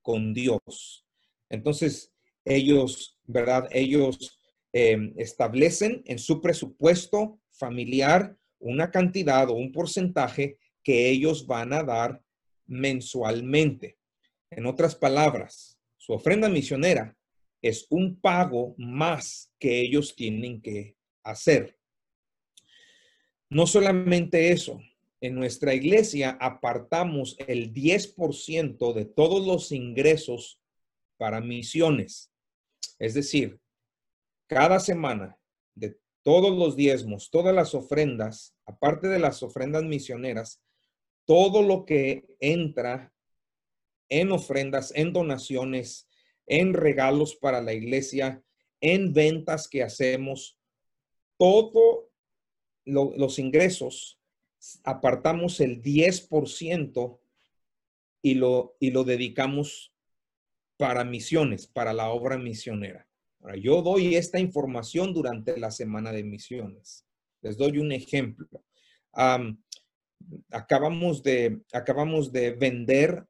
[0.02, 1.06] con Dios.
[1.50, 2.12] Entonces,
[2.46, 3.68] ellos, ¿verdad?
[3.72, 4.40] Ellos
[4.74, 11.84] em, establecen en su presupuesto familiar una cantidad o un porcentaje que ellos van a
[11.84, 12.22] dar
[12.66, 13.98] mensualmente.
[14.58, 17.16] En otras palabras, su ofrenda misionera
[17.62, 21.78] es un pago más que ellos tienen que hacer.
[23.50, 24.82] No solamente eso,
[25.22, 30.60] en nuestra iglesia apartamos el 10% de todos los ingresos
[31.18, 32.34] para misiones.
[33.00, 33.60] Es decir,
[34.48, 35.38] cada semana
[35.76, 40.62] de todos los diezmos, todas las ofrendas, aparte de las ofrendas misioneras,
[41.26, 43.13] todo lo que entra
[44.10, 46.08] en ofrendas, en donaciones,
[46.46, 48.44] en regalos para la iglesia,
[48.82, 50.58] en ventas que hacemos,
[51.38, 52.06] todos
[52.86, 54.20] los ingresos
[54.84, 57.20] apartamos el 10%
[58.22, 59.94] y lo, y lo dedicamos
[60.78, 63.08] para misiones, para la obra misionera.
[63.42, 67.06] Ahora, yo doy esta información durante la semana de misiones.
[67.42, 68.48] Les doy un ejemplo.
[70.50, 73.26] acabamos, de, acabamos de vender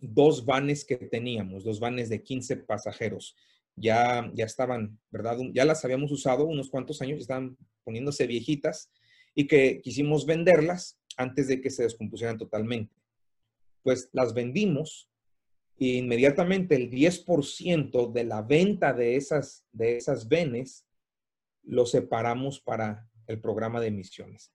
[0.00, 3.36] dos vanes que teníamos, dos vanes de 15 pasajeros.
[3.76, 5.38] Ya, ya estaban, ¿verdad?
[5.52, 8.90] Ya las habíamos usado unos cuantos años, estaban poniéndose viejitas
[9.34, 12.94] y que quisimos venderlas antes de que se descompusieran totalmente.
[13.82, 15.08] Pues las vendimos
[15.78, 20.86] e inmediatamente el 10% de la venta de esas, de esas venes
[21.62, 24.52] lo separamos para el programa de misiones.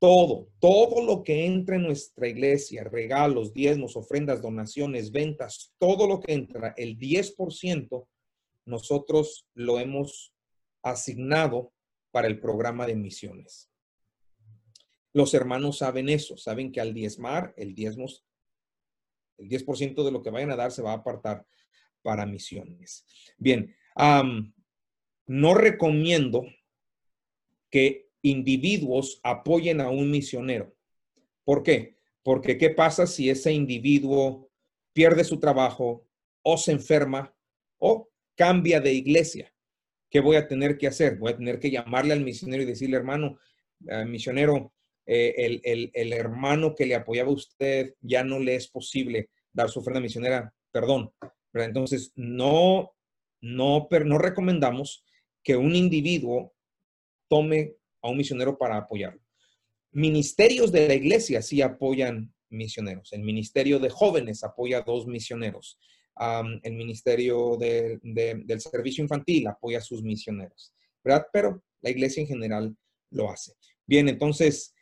[0.00, 6.18] Todo, todo lo que entra en nuestra iglesia, regalos, diezmos, ofrendas, donaciones, ventas, todo lo
[6.18, 8.08] que entra, el 10%,
[8.64, 10.32] nosotros lo hemos
[10.82, 11.72] asignado
[12.10, 13.70] para el programa de misiones.
[15.12, 18.06] Los hermanos saben eso, saben que al diezmar, el diezmo,
[19.36, 21.46] el 10% de lo que vayan a dar se va a apartar
[22.02, 23.04] para misiones.
[23.36, 23.76] Bien,
[25.26, 26.44] no recomiendo
[27.70, 30.74] que individuos apoyen a un misionero.
[31.44, 31.96] ¿Por qué?
[32.22, 34.50] Porque ¿qué pasa si ese individuo
[34.92, 36.06] pierde su trabajo
[36.42, 37.34] o se enferma
[37.78, 39.52] o cambia de iglesia?
[40.10, 41.16] ¿Qué voy a tener que hacer?
[41.16, 43.38] Voy a tener que llamarle al misionero y decirle, hermano,
[43.88, 44.72] eh, misionero,
[45.06, 49.80] eh, el, hermano que le apoyaba a usted ya no le es posible dar su
[49.80, 51.12] ofrenda misionera, perdón.
[51.52, 52.92] Entonces, no,
[53.40, 55.04] no, pero no recomendamos
[55.42, 56.52] que un individuo
[57.28, 59.20] tome a un misionero para apoyarlo.
[59.92, 63.12] Ministerios de la iglesia sí apoyan misioneros.
[63.12, 65.78] El ministerio de jóvenes apoya a dos misioneros.
[66.62, 71.26] el ministerio del servicio infantil apoya a sus misioneros, ¿verdad?
[71.32, 72.76] Pero la iglesia en general
[73.10, 73.54] lo hace.
[73.86, 74.74] Bien, entonces,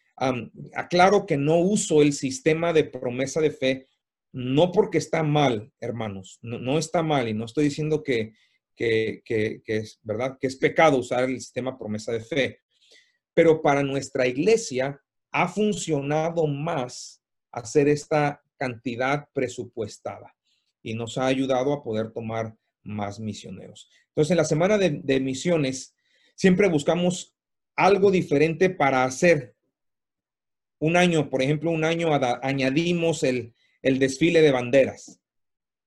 [0.75, 3.89] aclaro que no uso el sistema de promesa de fe,
[4.33, 8.33] no porque está mal, hermanos, no, está mal y no estoy diciendo que,
[8.75, 9.23] que,
[9.64, 12.61] es verdad, que es pecado usar el sistema promesa de fe
[13.39, 17.22] pero para nuestra iglesia ha funcionado más
[17.53, 20.34] hacer esta cantidad presupuestada
[20.82, 23.89] y nos ha ayudado a poder tomar más misioneros.
[24.09, 25.95] Entonces, en la semana de, misiones,
[26.34, 27.32] siempre buscamos
[27.76, 29.55] algo diferente para hacer.
[30.80, 32.11] Un año, por ejemplo, un año
[32.43, 35.20] añadimos el, el desfile de banderas,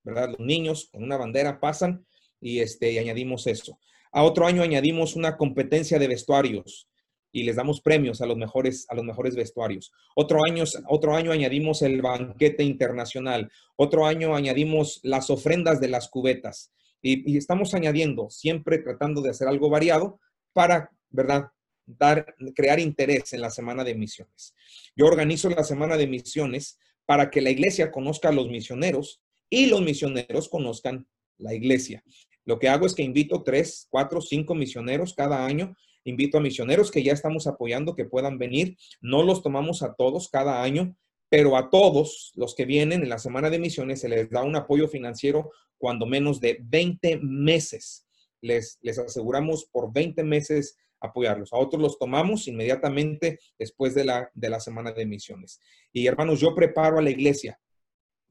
[0.04, 0.30] ¿verdad?
[0.30, 2.06] Los niños con una bandera pasan
[2.40, 3.78] y, este, y añadimos eso.
[4.14, 6.88] A otro año añadimos una competencia de vestuarios
[7.32, 9.92] y les damos premios a los mejores, a los mejores vestuarios.
[10.16, 13.52] Otro año, otro año añadimos el banquete internacional.
[13.76, 16.72] Otro año añadimos las ofrendas de las cubetas.
[17.02, 20.20] Y, estamos añadiendo, siempre tratando de hacer algo variado
[20.54, 21.48] para, ¿verdad?
[21.86, 24.54] Dar, crear interés en la semana de misiones.
[24.96, 29.66] Yo organizo la semana de misiones para que la iglesia conozca a los misioneros y
[29.66, 31.08] los misioneros conozcan
[31.38, 32.04] la iglesia.
[32.46, 36.92] Lo que hago es que invito tres, cuatro, cinco misioneros cada año Invito a misioneros
[36.92, 38.78] que ya estamos apoyando que puedan venir.
[39.02, 40.96] No los tomamos a todos cada año,
[41.30, 44.56] pero a todos los que vienen en la semana de misiones se les da un
[44.56, 48.08] apoyo financiero cuando menos de 20 meses.
[48.42, 51.54] Les, les aseguramos por 20 meses apoyarlos.
[51.54, 55.60] A otros los tomamos inmediatamente después de la, de la semana de misiones.
[55.94, 57.60] Y hermanos, yo preparo a la iglesia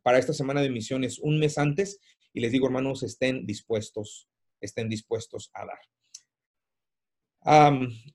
[0.02, 2.00] para esta semana de misiones un mes antes
[2.32, 4.28] y les digo, hermanos, estén dispuestos,
[4.60, 5.78] estén dispuestos a dar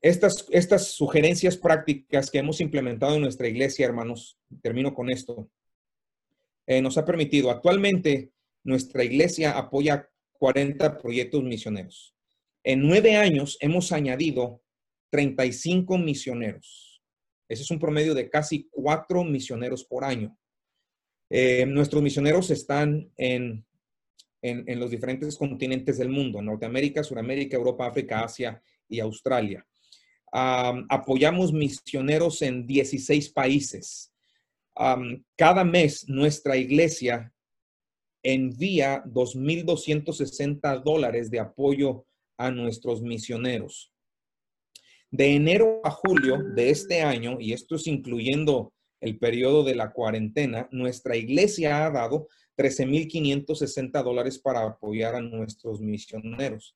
[0.01, 5.49] estas, estas sugerencias prácticas que hemos implementado en nuestra iglesia, hermanos, termino con esto,
[6.67, 8.31] eh, nos ha permitido, actualmente
[8.63, 12.15] nuestra iglesia apoya 40 proyectos misioneros.
[12.63, 14.61] En nueve años hemos añadido
[15.11, 17.03] 35 misioneros.
[17.47, 20.35] Ese es un promedio de casi cuatro misioneros por año.
[21.29, 23.65] Eh, nuestros misioneros están en,
[24.41, 29.65] en, en, los diferentes continentes del mundo, Norteamérica, Suramérica, Europa, África, Asia y Australia.
[30.31, 34.11] apoyamos misioneros en 16 países.
[35.37, 37.31] cada mes nuestra iglesia
[38.23, 42.05] envía 2.260 dólares de apoyo
[42.37, 43.93] a nuestros misioneros.
[45.11, 49.93] De enero a julio de este año, y esto es incluyendo el periodo de la
[49.93, 52.27] cuarentena, nuestra iglesia ha dado
[52.57, 56.75] 13.560 dólares para apoyar a nuestros misioneros.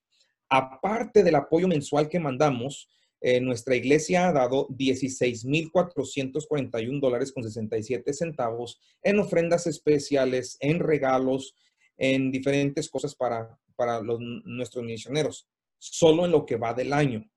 [0.50, 2.90] Aparte del apoyo mensual que mandamos,
[3.22, 11.54] eh, nuestra iglesia ha dado 16.441 dólares con 67 centavos en ofrendas especiales, en regalos,
[11.98, 17.30] en diferentes cosas para, para nuestros misioneros, solo en lo que va del año.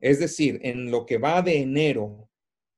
[0.00, 2.28] Es decir, en lo que va de enero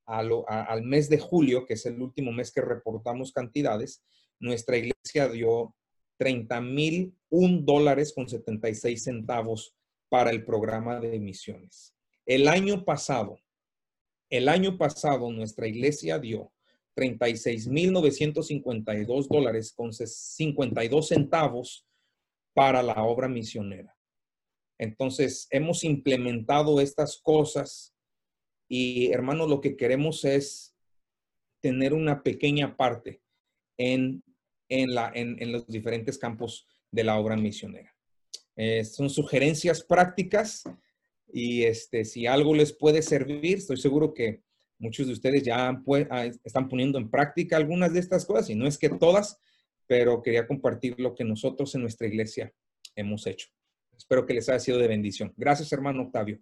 [0.07, 4.05] al mes de julio, que es el último mes que reportamos cantidades,
[4.39, 5.75] nuestra iglesia dio
[6.23, 9.75] 30 mil un dólares con 76 centavos
[10.09, 11.97] para el programa de emisiones.
[12.25, 13.41] El año pasado,
[14.31, 16.53] el año pasado nuestra iglesia dio
[16.95, 21.89] 36 mil 952 dólares con 52 centavos
[22.55, 23.97] para la obra misionera.
[24.79, 27.97] Entonces, hemos implementado estas cosas
[28.69, 30.77] y hermanos, lo que queremos es
[31.61, 33.21] tener una pequeña parte
[33.77, 34.23] en,
[34.81, 37.95] en, los diferentes campos de la obra misionera.
[38.57, 40.65] Eh, son sugerencias prácticas
[41.33, 44.43] y este, si algo les puede servir, estoy seguro que
[44.79, 48.67] muchos de ustedes ya ah, están poniendo en práctica algunas de estas cosas y no
[48.67, 49.39] es que todas,
[49.87, 52.53] pero quería compartir lo que nosotros en nuestra iglesia
[52.97, 53.49] hemos hecho.
[53.97, 55.33] Espero que les haya sido de bendición.
[55.37, 56.41] Gracias, hermano Octavio.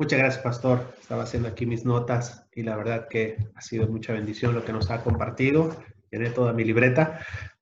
[0.00, 0.94] Muchas gracias, pastor.
[1.00, 4.72] Estaba haciendo aquí mis notas y la verdad que ha sido mucha bendición lo que
[4.72, 5.76] nos ha compartido.
[6.08, 7.18] Tiene toda mi libreta,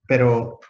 [0.06, 0.60] pero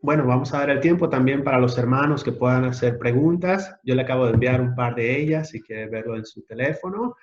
[0.00, 3.76] bueno, vamos a dar el tiempo también para los hermanos que puedan hacer preguntas.
[3.84, 7.14] Yo le acabo de enviar un par de ellas, si quiere verlo en su teléfono.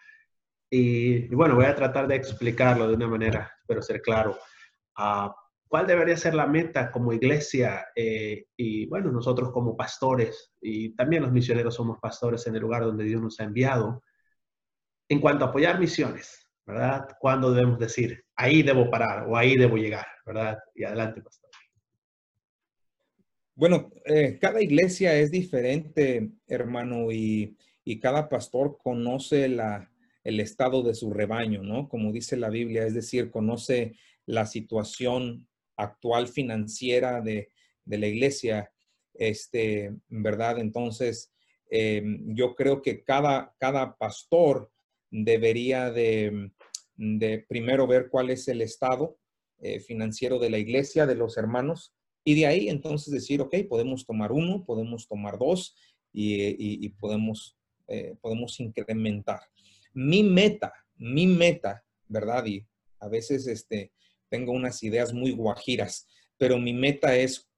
[0.70, 4.38] Y, bueno, voy a tratar de explicarlo de una manera, espero ser claro.
[4.98, 5.30] Uh,
[5.72, 7.88] ¿Cuál debería ser la meta como iglesia?
[7.96, 12.84] Eh, y bueno, nosotros como pastores, y también los misioneros somos pastores en el lugar
[12.84, 14.04] donde Dios nos ha enviado,
[15.08, 17.08] en cuanto a apoyar misiones, ¿verdad?
[17.22, 20.58] ¿Cuándo debemos decir, ahí debo parar o ahí debo llegar, ¿verdad?
[20.76, 21.50] Y adelante, pastor.
[23.56, 29.90] Bueno, eh, cada iglesia es diferente, hermano, y, y cada pastor conoce la,
[30.26, 31.88] el estado de su rebaño, ¿no?
[31.88, 33.96] Como dice la Biblia, es decir, conoce
[34.26, 37.50] la situación actual financiera de,
[37.86, 38.72] la iglesia,
[39.14, 40.60] este, ¿verdad?
[40.60, 41.34] Entonces,
[41.70, 44.72] em, yo creo que cada, cada pastor
[45.10, 46.52] debería de,
[47.48, 49.18] primero ver cuál es el estado
[49.60, 51.94] eh, financiero de la iglesia, de los hermanos,
[52.24, 55.76] y de ahí entonces decir, ok, podemos tomar uno, podemos tomar dos
[56.14, 57.58] y, podemos,
[57.88, 59.40] eh, podemos incrementar.
[59.94, 62.46] Mi meta, mi meta, ¿verdad?
[62.46, 62.66] Y
[63.00, 63.92] a veces este,
[64.32, 66.08] tengo unas ideas muy guajiras,
[66.38, 67.52] pero mi meta es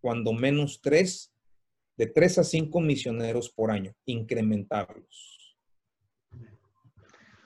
[0.00, 1.32] cuando menos tres,
[1.96, 5.56] de tres a cinco misioneros por año, incrementarlos.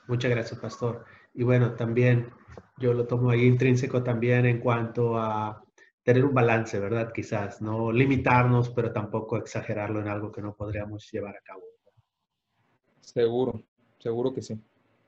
[0.07, 1.05] Muchas gracias, pastor.
[1.33, 2.29] Y bueno, también
[2.77, 5.63] yo lo tomo ahí intrínseco también en cuanto a
[6.03, 7.11] tener un balance, ¿verdad?
[7.13, 11.63] Quizás no limitarnos, pero tampoco exagerarlo en algo que no podríamos llevar a cabo.
[13.01, 13.63] Seguro,
[13.99, 14.61] seguro que sí.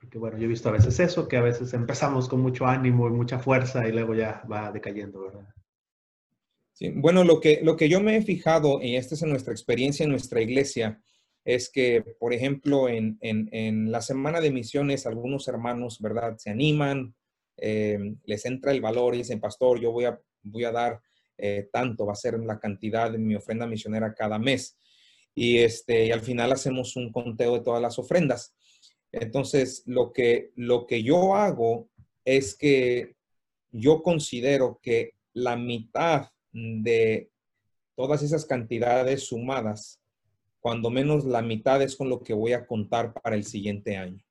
[0.07, 3.09] Porque bueno, yo he visto a veces eso, que a veces empezamos con mucho ánimo
[3.09, 5.53] y mucha fuerza y luego ya va decayendo, ¿verdad?
[6.71, 10.05] Sí, bueno, lo que, lo que yo me he fijado, y esta es nuestra experiencia
[10.05, 11.01] en nuestra iglesia,
[11.43, 16.37] es que, por ejemplo, en, la semana de misiones, algunos hermanos, ¿verdad?
[16.37, 17.13] Se animan,
[17.57, 21.01] eh, les entra el valor y dicen, pastor, yo voy a, voy a dar
[21.37, 24.77] eh, tanto, va a ser la cantidad de mi ofrenda misionera cada mes.
[25.35, 28.53] Y, este, y al final hacemos un conteo de todas las ofrendas.
[29.11, 31.89] Entonces, lo que, lo que yo hago
[32.25, 33.15] es que
[33.71, 37.29] yo considero que la mitad de
[37.95, 40.01] todas esas cantidades sumadas,
[40.59, 44.23] cuando menos la mitad es con lo que voy a contar para el siguiente año,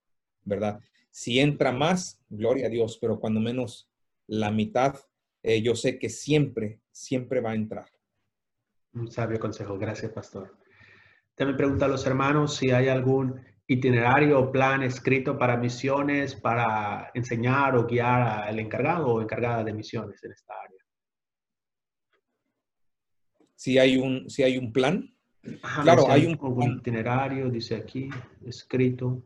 [0.44, 0.80] ¿verdad?
[1.10, 3.88] Si entra más, gloria a Dios, pero cuando menos
[4.26, 4.96] la mitad,
[5.42, 7.90] eh, yo sé que siempre, siempre va a entrar.
[8.92, 9.78] Un sabio consejo.
[9.78, 10.56] Gracias, pastor.
[11.34, 17.10] También pregunta a los hermanos si hay algún itinerario o plan escrito para misiones, para
[17.14, 20.76] enseñar o guiar al encargado o encargada de misiones en esta área?
[23.56, 25.12] Si hay un, si hay un plan.
[25.82, 28.08] claro, hay un, itinerario, dice aquí,
[28.44, 29.22] escrito.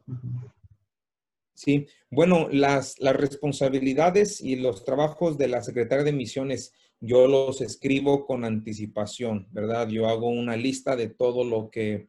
[1.53, 7.61] Sí, bueno, las, las responsabilidades y los trabajos de la secretaria de misiones, yo los
[7.61, 9.88] escribo con anticipación, ¿verdad?
[9.88, 12.09] Yo hago una lista de todo lo que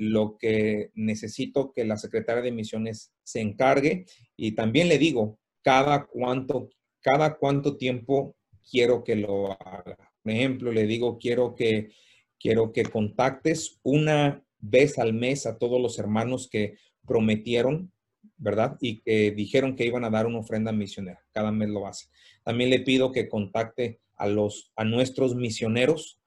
[0.00, 6.06] lo que necesito que la secretaria de misiones se encargue y también le digo cada
[6.06, 6.70] cuánto,
[7.02, 8.34] cada cuánto tiempo
[8.70, 9.98] quiero que lo haga.
[10.22, 11.90] Por ejemplo, le digo, quiero que,
[12.38, 17.92] quiero que contactes una vez al mes a todos los hermanos que prometieron,
[18.38, 18.78] ¿verdad?
[18.80, 21.20] Y que dijeron que iban a dar una ofrenda misionera.
[21.30, 22.06] Cada mes lo hace.
[22.42, 26.18] También le pido que contacte a, los, a nuestros misioneros,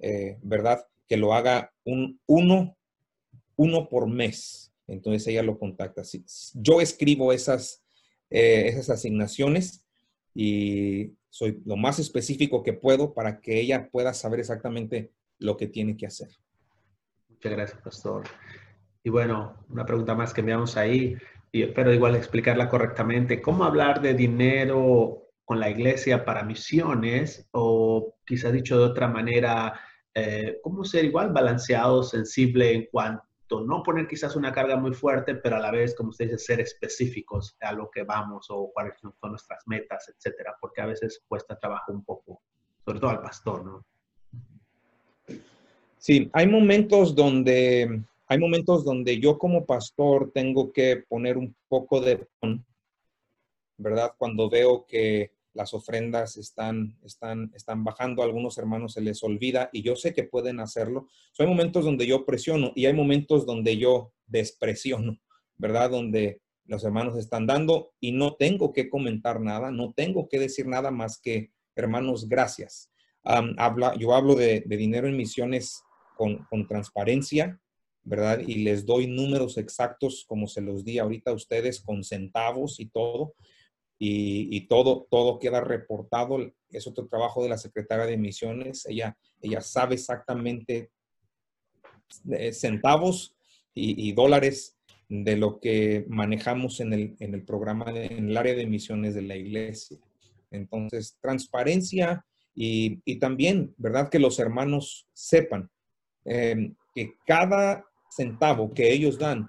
[0.00, 0.86] eh, ¿verdad?
[1.08, 2.75] Que lo haga un, uno
[3.56, 4.72] uno por mes.
[4.86, 6.02] Entonces ella lo contacta.
[6.54, 7.84] Yo escribo esas,
[8.30, 9.84] eh, esas asignaciones
[10.34, 15.66] y soy lo más específico que puedo para que ella pueda saber exactamente lo que
[15.66, 16.28] tiene que hacer.
[17.28, 18.24] Muchas gracias, pastor.
[19.02, 21.16] Y bueno, una pregunta más que veamos ahí,
[21.52, 23.40] pero igual explicarla correctamente.
[23.40, 27.48] ¿Cómo hablar de dinero con la iglesia para misiones?
[27.52, 29.80] O quizá dicho de otra manera,
[30.14, 35.36] eh, ¿cómo ser igual balanceado, sensible en cuanto no poner quizás una carga muy fuerte,
[35.36, 38.98] pero a la vez, como usted dice, ser específicos a lo que vamos o cuáles
[38.98, 42.42] son nuestras metas, etcétera, porque a veces cuesta trabajo un poco,
[42.84, 43.86] sobre todo al pastor, ¿no?
[45.98, 52.00] Sí, hay momentos donde hay momentos donde yo como pastor tengo que poner un poco
[52.00, 52.26] de,
[53.76, 54.12] ¿verdad?
[54.18, 59.70] Cuando veo que las ofrendas están, están, están bajando, a algunos hermanos se les olvida
[59.72, 61.08] y yo sé que pueden hacerlo.
[61.38, 65.18] hay momentos donde yo presiono y hay momentos donde yo despresiono,
[65.56, 65.90] ¿verdad?
[65.90, 70.66] Donde los hermanos están dando y no tengo que comentar nada, no tengo que decir
[70.66, 72.90] nada más que, hermanos, gracias.
[73.24, 75.82] habla, yo hablo de, dinero en misiones
[76.16, 77.58] con, con, transparencia,
[78.02, 78.40] ¿verdad?
[78.46, 82.86] Y les doy números exactos como se los di ahorita a ustedes con centavos y
[82.86, 83.34] todo
[83.98, 86.38] y, todo, todo queda reportado.
[86.70, 88.86] Es otro trabajo de la secretaria de misiones.
[88.86, 90.90] Ella, ella sabe exactamente
[92.30, 93.34] eh, centavos
[93.74, 94.76] y, dólares
[95.08, 99.22] de lo que manejamos en el, en el programa, en el área de misiones de
[99.22, 99.98] la iglesia.
[100.50, 102.24] Entonces, transparencia
[102.54, 104.08] y, y también, ¿verdad?
[104.08, 105.70] Que los hermanos sepan
[106.24, 109.48] em, que cada centavo que ellos dan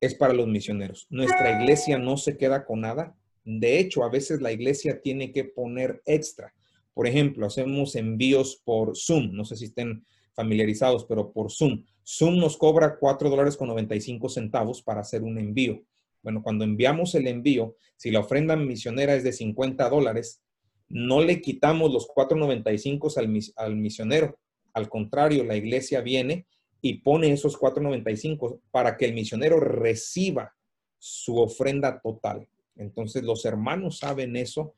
[0.00, 1.06] es para los misioneros.
[1.08, 3.16] Nuestra iglesia no se queda con nada,
[3.46, 6.52] de hecho, a veces la iglesia tiene que poner extra.
[6.92, 9.30] Por ejemplo, hacemos envíos por Zoom.
[9.32, 11.84] No sé si estén familiarizados, pero por Zoom.
[12.04, 15.80] Zoom nos cobra 4 dólares con 95 centavos para hacer un envío.
[16.22, 20.42] Bueno, cuando enviamos el envío, si la ofrenda misionera es de 50 dólares,
[20.88, 24.40] no le quitamos los 4.95 al, al misionero.
[24.74, 26.48] Al contrario, la iglesia viene
[26.80, 30.52] y pone esos 4.95 para que el misionero reciba
[30.98, 32.48] su ofrenda total.
[32.76, 34.74] Entonces los hermanos saben eso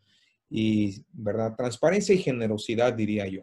[0.48, 1.54] y, ¿verdad?
[1.56, 3.42] Transparencia y generosidad, diría yo.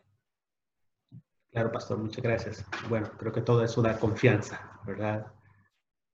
[1.51, 2.66] Claro, pastor, muchas gracias.
[2.89, 5.28] Bueno, creo que todo eso da confianza, ¿verdad?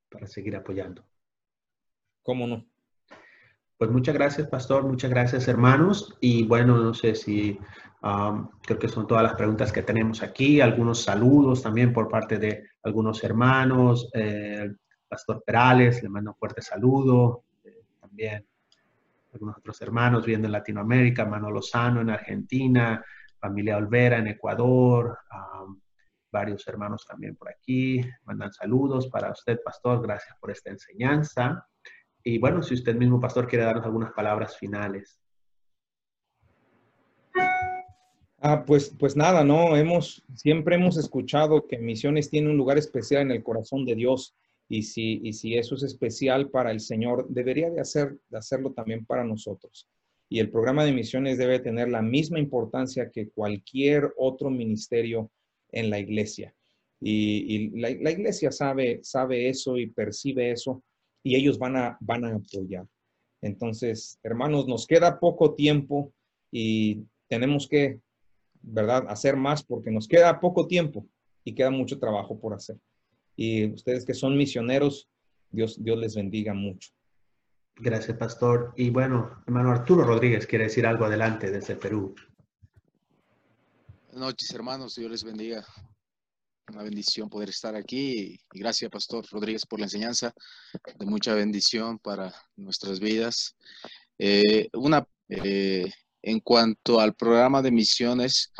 [0.09, 1.03] Para seguir apoyando.
[2.21, 2.65] ¿Cómo no?
[3.77, 6.15] Pues muchas gracias, pastor, muchas gracias, hermanos.
[6.21, 7.57] Y bueno, no sé si
[8.03, 10.61] um, creo que son todas las preguntas que tenemos aquí.
[10.61, 14.11] Algunos saludos también por parte de algunos hermanos.
[14.13, 14.69] Eh,
[15.07, 17.45] pastor Perales, le mando un fuerte saludo
[18.11, 18.45] también
[19.33, 23.03] algunos otros hermanos viendo en Latinoamérica, Manolo Lozano en Argentina,
[23.39, 25.17] familia Olvera en Ecuador,
[26.29, 31.65] varios hermanos también por aquí, mandan saludos para usted, pastor, gracias por esta enseñanza.
[32.23, 35.19] Y bueno, si usted mismo, pastor, quiere darnos algunas palabras finales.
[38.41, 43.21] Ah, pues, pues nada, no, hemos, siempre hemos escuchado que Misiones tiene un lugar especial
[43.21, 44.35] en el corazón de Dios
[44.71, 48.71] y si, y si eso es especial para el Señor, debería de, hacer, de hacerlo
[48.71, 49.89] también para nosotros.
[50.29, 55.29] Y el programa de misiones debe tener la misma importancia que cualquier otro ministerio
[55.73, 56.55] en la iglesia.
[57.01, 60.81] Y, la, iglesia sabe, sabe eso y percibe eso
[61.21, 62.87] y ellos van a, van a apoyar.
[63.41, 66.13] Entonces, hermanos, nos queda poco tiempo
[66.49, 67.99] y tenemos que,
[68.61, 71.05] ¿verdad?, hacer más porque nos queda poco tiempo
[71.43, 72.77] y queda mucho trabajo por hacer.
[73.43, 75.09] Y ustedes que son misioneros,
[75.49, 76.91] Dios, Dios les bendiga mucho.
[77.75, 78.71] Gracias, pastor.
[78.77, 82.13] Y bueno, hermano Arturo Rodríguez quiere decir algo adelante desde Perú.
[84.11, 84.93] Buenas noches, hermanos.
[84.93, 85.65] Dios les bendiga.
[86.67, 88.39] Una bendición poder estar aquí.
[88.53, 90.31] Y gracias, Pastor Rodríguez, por la enseñanza.
[90.99, 93.55] De mucha bendición para nuestras vidas.
[94.19, 98.53] Eh, una, eh, en cuanto al programa de misiones,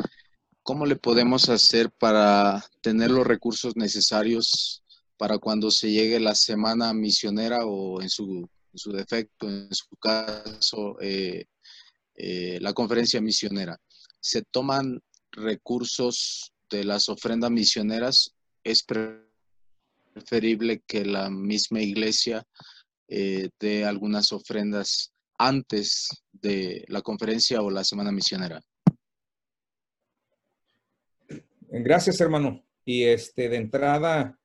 [0.62, 4.82] ¿cómo le podemos hacer para tener los recursos necesarios
[5.16, 8.48] para cuando se llegue la semana misionera o en su,
[8.92, 11.46] defecto, en su caso, eh,
[12.14, 13.78] eh, la conferencia misionera?
[14.20, 15.00] ¿Se toman
[15.32, 18.32] recursos de las ofrendas misioneras?
[18.64, 18.84] ¿Es
[20.14, 22.44] preferible que la misma iglesia
[23.08, 28.60] eh, dé algunas ofrendas antes de la conferencia o la semana misionera?
[31.80, 32.62] Gracias, hermano.
[32.84, 34.38] Y este, de entrada,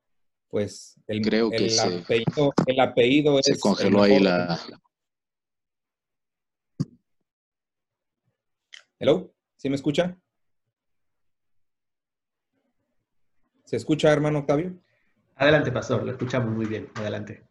[0.47, 4.59] pues el, Creo que el, apellido, el apellido se congeló ahí la.
[8.99, 10.17] Hello, ¿sí me escucha?
[13.65, 14.79] ¿Se escucha, hermano Octavio?
[15.35, 16.89] Adelante, pastor, lo escuchamos muy bien.
[16.95, 17.43] Adelante.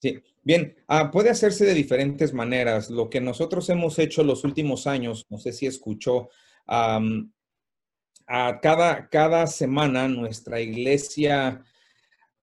[0.00, 2.88] Sí, bien, ah, puede hacerse de diferentes maneras.
[2.88, 6.30] Lo que nosotros hemos hecho los últimos años, no sé si escuchó,
[8.60, 11.64] cada, cada semana nuestra iglesia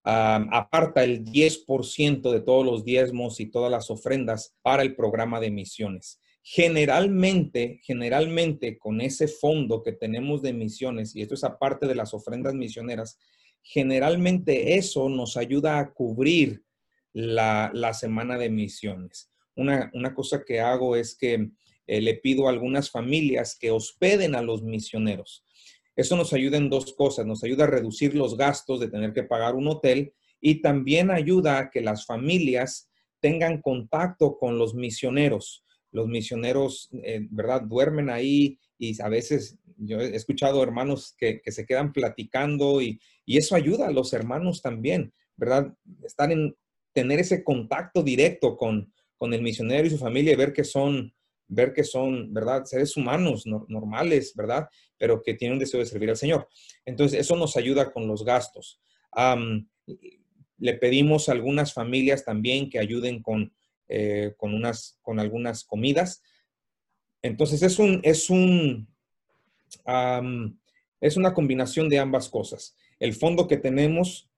[0.04, 5.50] aparta el 10% de todos los diezmos y todas las ofrendas para el programa de
[5.50, 6.20] misiones.
[6.44, 12.14] Generalmente, generalmente con ese fondo que tenemos de misiones, y esto es aparte de las
[12.14, 13.18] ofrendas misioneras,
[13.64, 16.64] generalmente eso nos ayuda a cubrir
[17.14, 19.32] la, semana de misiones.
[19.56, 21.50] Una, cosa que hago es que
[21.88, 25.44] eh, le pido a algunas familias que hospeden a los misioneros.
[25.96, 27.26] Eso nos ayuda en dos cosas.
[27.26, 31.58] Nos ayuda a reducir los gastos de tener que pagar un hotel y también ayuda
[31.58, 32.90] a que las familias
[33.20, 35.64] tengan contacto con los misioneros.
[35.92, 37.62] Los misioneros, eh, ¿verdad?
[37.62, 43.38] Duermen ahí y a veces yo he escuchado hermanos que, se quedan platicando y, y,
[43.38, 45.74] eso ayuda a los hermanos también, ¿verdad?
[46.04, 46.56] Estar en,
[46.94, 51.14] tener ese contacto directo con, con el misionero y su familia y ver que son,
[51.48, 52.66] ver que son, ¿verdad?
[52.66, 54.68] Seres humanos normales, ¿verdad?
[54.98, 56.48] Pero que tienen un deseo de servir al Señor.
[56.86, 58.80] Entonces, eso nos ayuda con los gastos.
[60.58, 63.54] le pedimos a algunas familias también que ayuden con,
[63.88, 66.24] eh, con, unas, con algunas comidas.
[67.22, 68.88] Entonces, es un, es un,
[71.02, 72.76] es una combinación de ambas cosas.
[73.00, 74.30] El fondo que tenemos,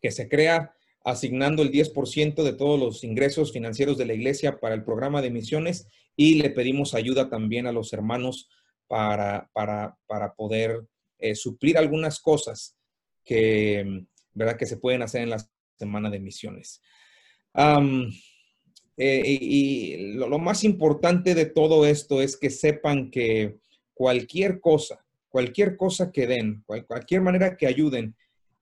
[0.00, 0.74] que se crea
[1.10, 5.30] asignando el 10% de todos los ingresos financieros de la iglesia para el programa de
[5.30, 8.50] misiones y le pedimos ayuda también a los hermanos
[8.86, 10.86] para, para, poder
[11.18, 12.76] eh, suplir algunas cosas
[13.24, 14.04] que,
[14.34, 14.56] ¿verdad?
[14.58, 15.44] que se pueden hacer en la
[15.78, 16.82] semana de misiones.
[18.96, 23.56] Eh, y, lo, más importante de todo esto es que sepan que
[23.94, 28.14] cualquier cosa, cualquier cosa que den, cualquier manera que ayuden,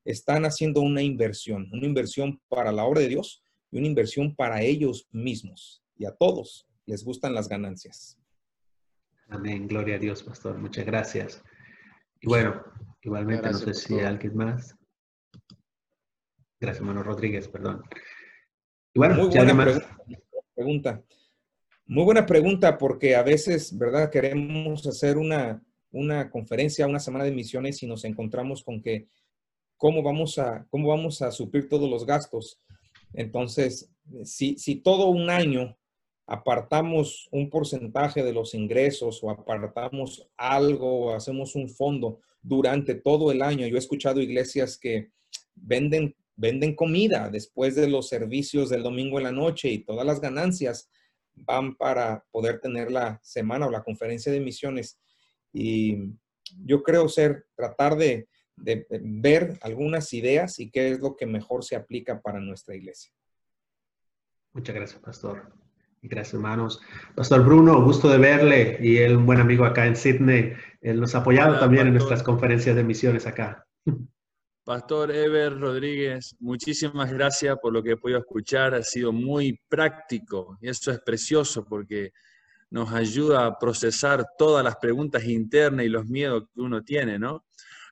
[0.07, 4.63] están haciendo una inversión, una inversión para la obra de Dios y una inversión para
[4.63, 5.83] ellos mismos.
[5.99, 8.17] Y a todos les gustan las ganancias.
[9.29, 10.57] Amén, gloria a Dios, pastor.
[10.57, 11.43] Muchas gracias.
[12.21, 12.63] Y bueno,
[13.03, 14.77] igualmente no sé si alguien más.
[16.61, 17.83] Gracias, hermano Rodríguez, perdón.
[18.95, 19.83] Y bueno, Muy buena
[20.55, 21.03] pregunta.
[21.87, 24.11] Muy buena pregunta porque a veces, ¿verdad?
[24.11, 29.09] Queremos hacer una, una conferencia, una semana de misiones y nos encontramos con que
[29.77, 32.61] cómo vamos a, cómo vamos a suplir todos los gastos.
[33.13, 33.91] Entonces,
[34.25, 35.77] si, si todo un año
[36.27, 43.31] apartamos un porcentaje de los ingresos o apartamos algo o hacemos un fondo durante todo
[43.31, 45.11] el año, yo he escuchado iglesias que
[45.55, 50.21] venden, venden comida después de los servicios del domingo en la noche y todas las
[50.21, 50.91] ganancias
[51.35, 54.99] van para poder tener la semana o la conferencia de misiones.
[55.53, 55.97] Y
[56.65, 61.65] yo creo ser, tratar de, de ver algunas ideas y qué es lo que mejor
[61.65, 63.13] se aplica para nuestra iglesia.
[64.53, 65.53] Muchas gracias, pastor.
[66.03, 66.81] Y gracias, hermanos.
[67.15, 70.55] Pastor Bruno, gusto de verle y él, un buen amigo acá en Sydney.
[70.81, 73.67] Él nos ha apoyado también en nuestras conferencias de misiones acá.
[74.65, 78.75] Pastor Ever Rodríguez, muchísimas gracias por lo que he podido escuchar.
[78.75, 82.13] Ha sido muy práctico y eso es precioso porque
[82.71, 87.45] nos ayuda a procesar todas las preguntas internas y los miedos que uno tiene, ¿no?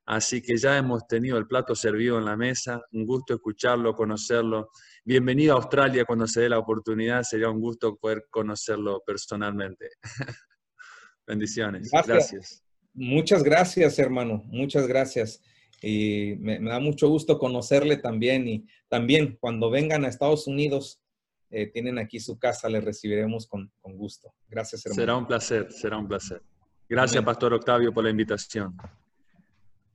[0.06, 4.70] Así que ya hemos tenido el plato servido en la mesa, un gusto escucharlo, conocerlo.
[5.02, 9.88] Bienvenido a Australia cuando se dé la oportunidad, sería un gusto poder conocerlo personalmente.
[11.26, 11.90] Bendiciones.
[11.90, 12.62] Gracias.
[12.92, 14.42] Muchas gracias, hermano.
[14.46, 15.40] Muchas gracias.
[15.80, 18.46] Y me, da mucho gusto conocerle también.
[18.46, 21.00] Y también cuando vengan a Estados Unidos,
[21.50, 24.34] eh, tienen aquí su casa, le recibiremos con, gusto.
[24.48, 25.00] Gracias, hermano.
[25.00, 26.42] Será un placer, será un placer.
[26.88, 28.76] Gracias, Pastor Octavio, por la invitación.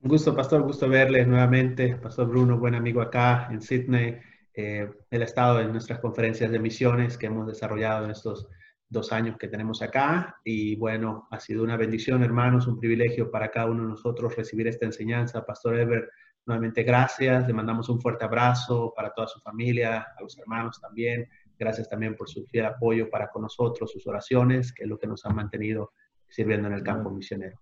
[0.02, 1.98] Un gusto, Pastor, gusto verles nuevamente.
[1.98, 4.18] Pastor Bruno, buen amigo acá en Sydney.
[4.54, 8.48] Eh, él ha estado en nuestras conferencias de misiones que hemos desarrollado en estos
[8.88, 10.38] dos años que tenemos acá.
[10.46, 14.68] Y bueno, ha sido una bendición, hermanos, un privilegio para cada uno de nosotros recibir
[14.68, 15.46] esta enseñanza.
[15.46, 16.10] Pastor Ever,
[16.46, 17.46] nuevamente gracias.
[17.46, 21.28] Le mandamos un fuerte abrazo para toda su familia, a los hermanos también.
[21.58, 25.08] Gracias también por su fiel apoyo para con nosotros, sus oraciones, que es lo que
[25.08, 25.92] nos han mantenido
[26.30, 27.60] sirviendo en el campo misionero.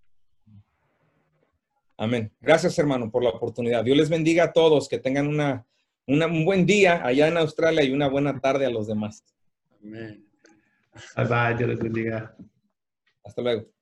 [1.97, 2.31] Amén.
[2.39, 3.83] Gracias, hermano, por la oportunidad.
[3.83, 5.65] Dios les bendiga a todos, que tengan una,
[6.05, 9.23] un buen día allá en Australia y una buena tarde a los demás.
[9.83, 10.23] Amén.
[11.15, 12.35] Bye bye, Dios les bendiga.
[13.23, 13.76] Hasta luego.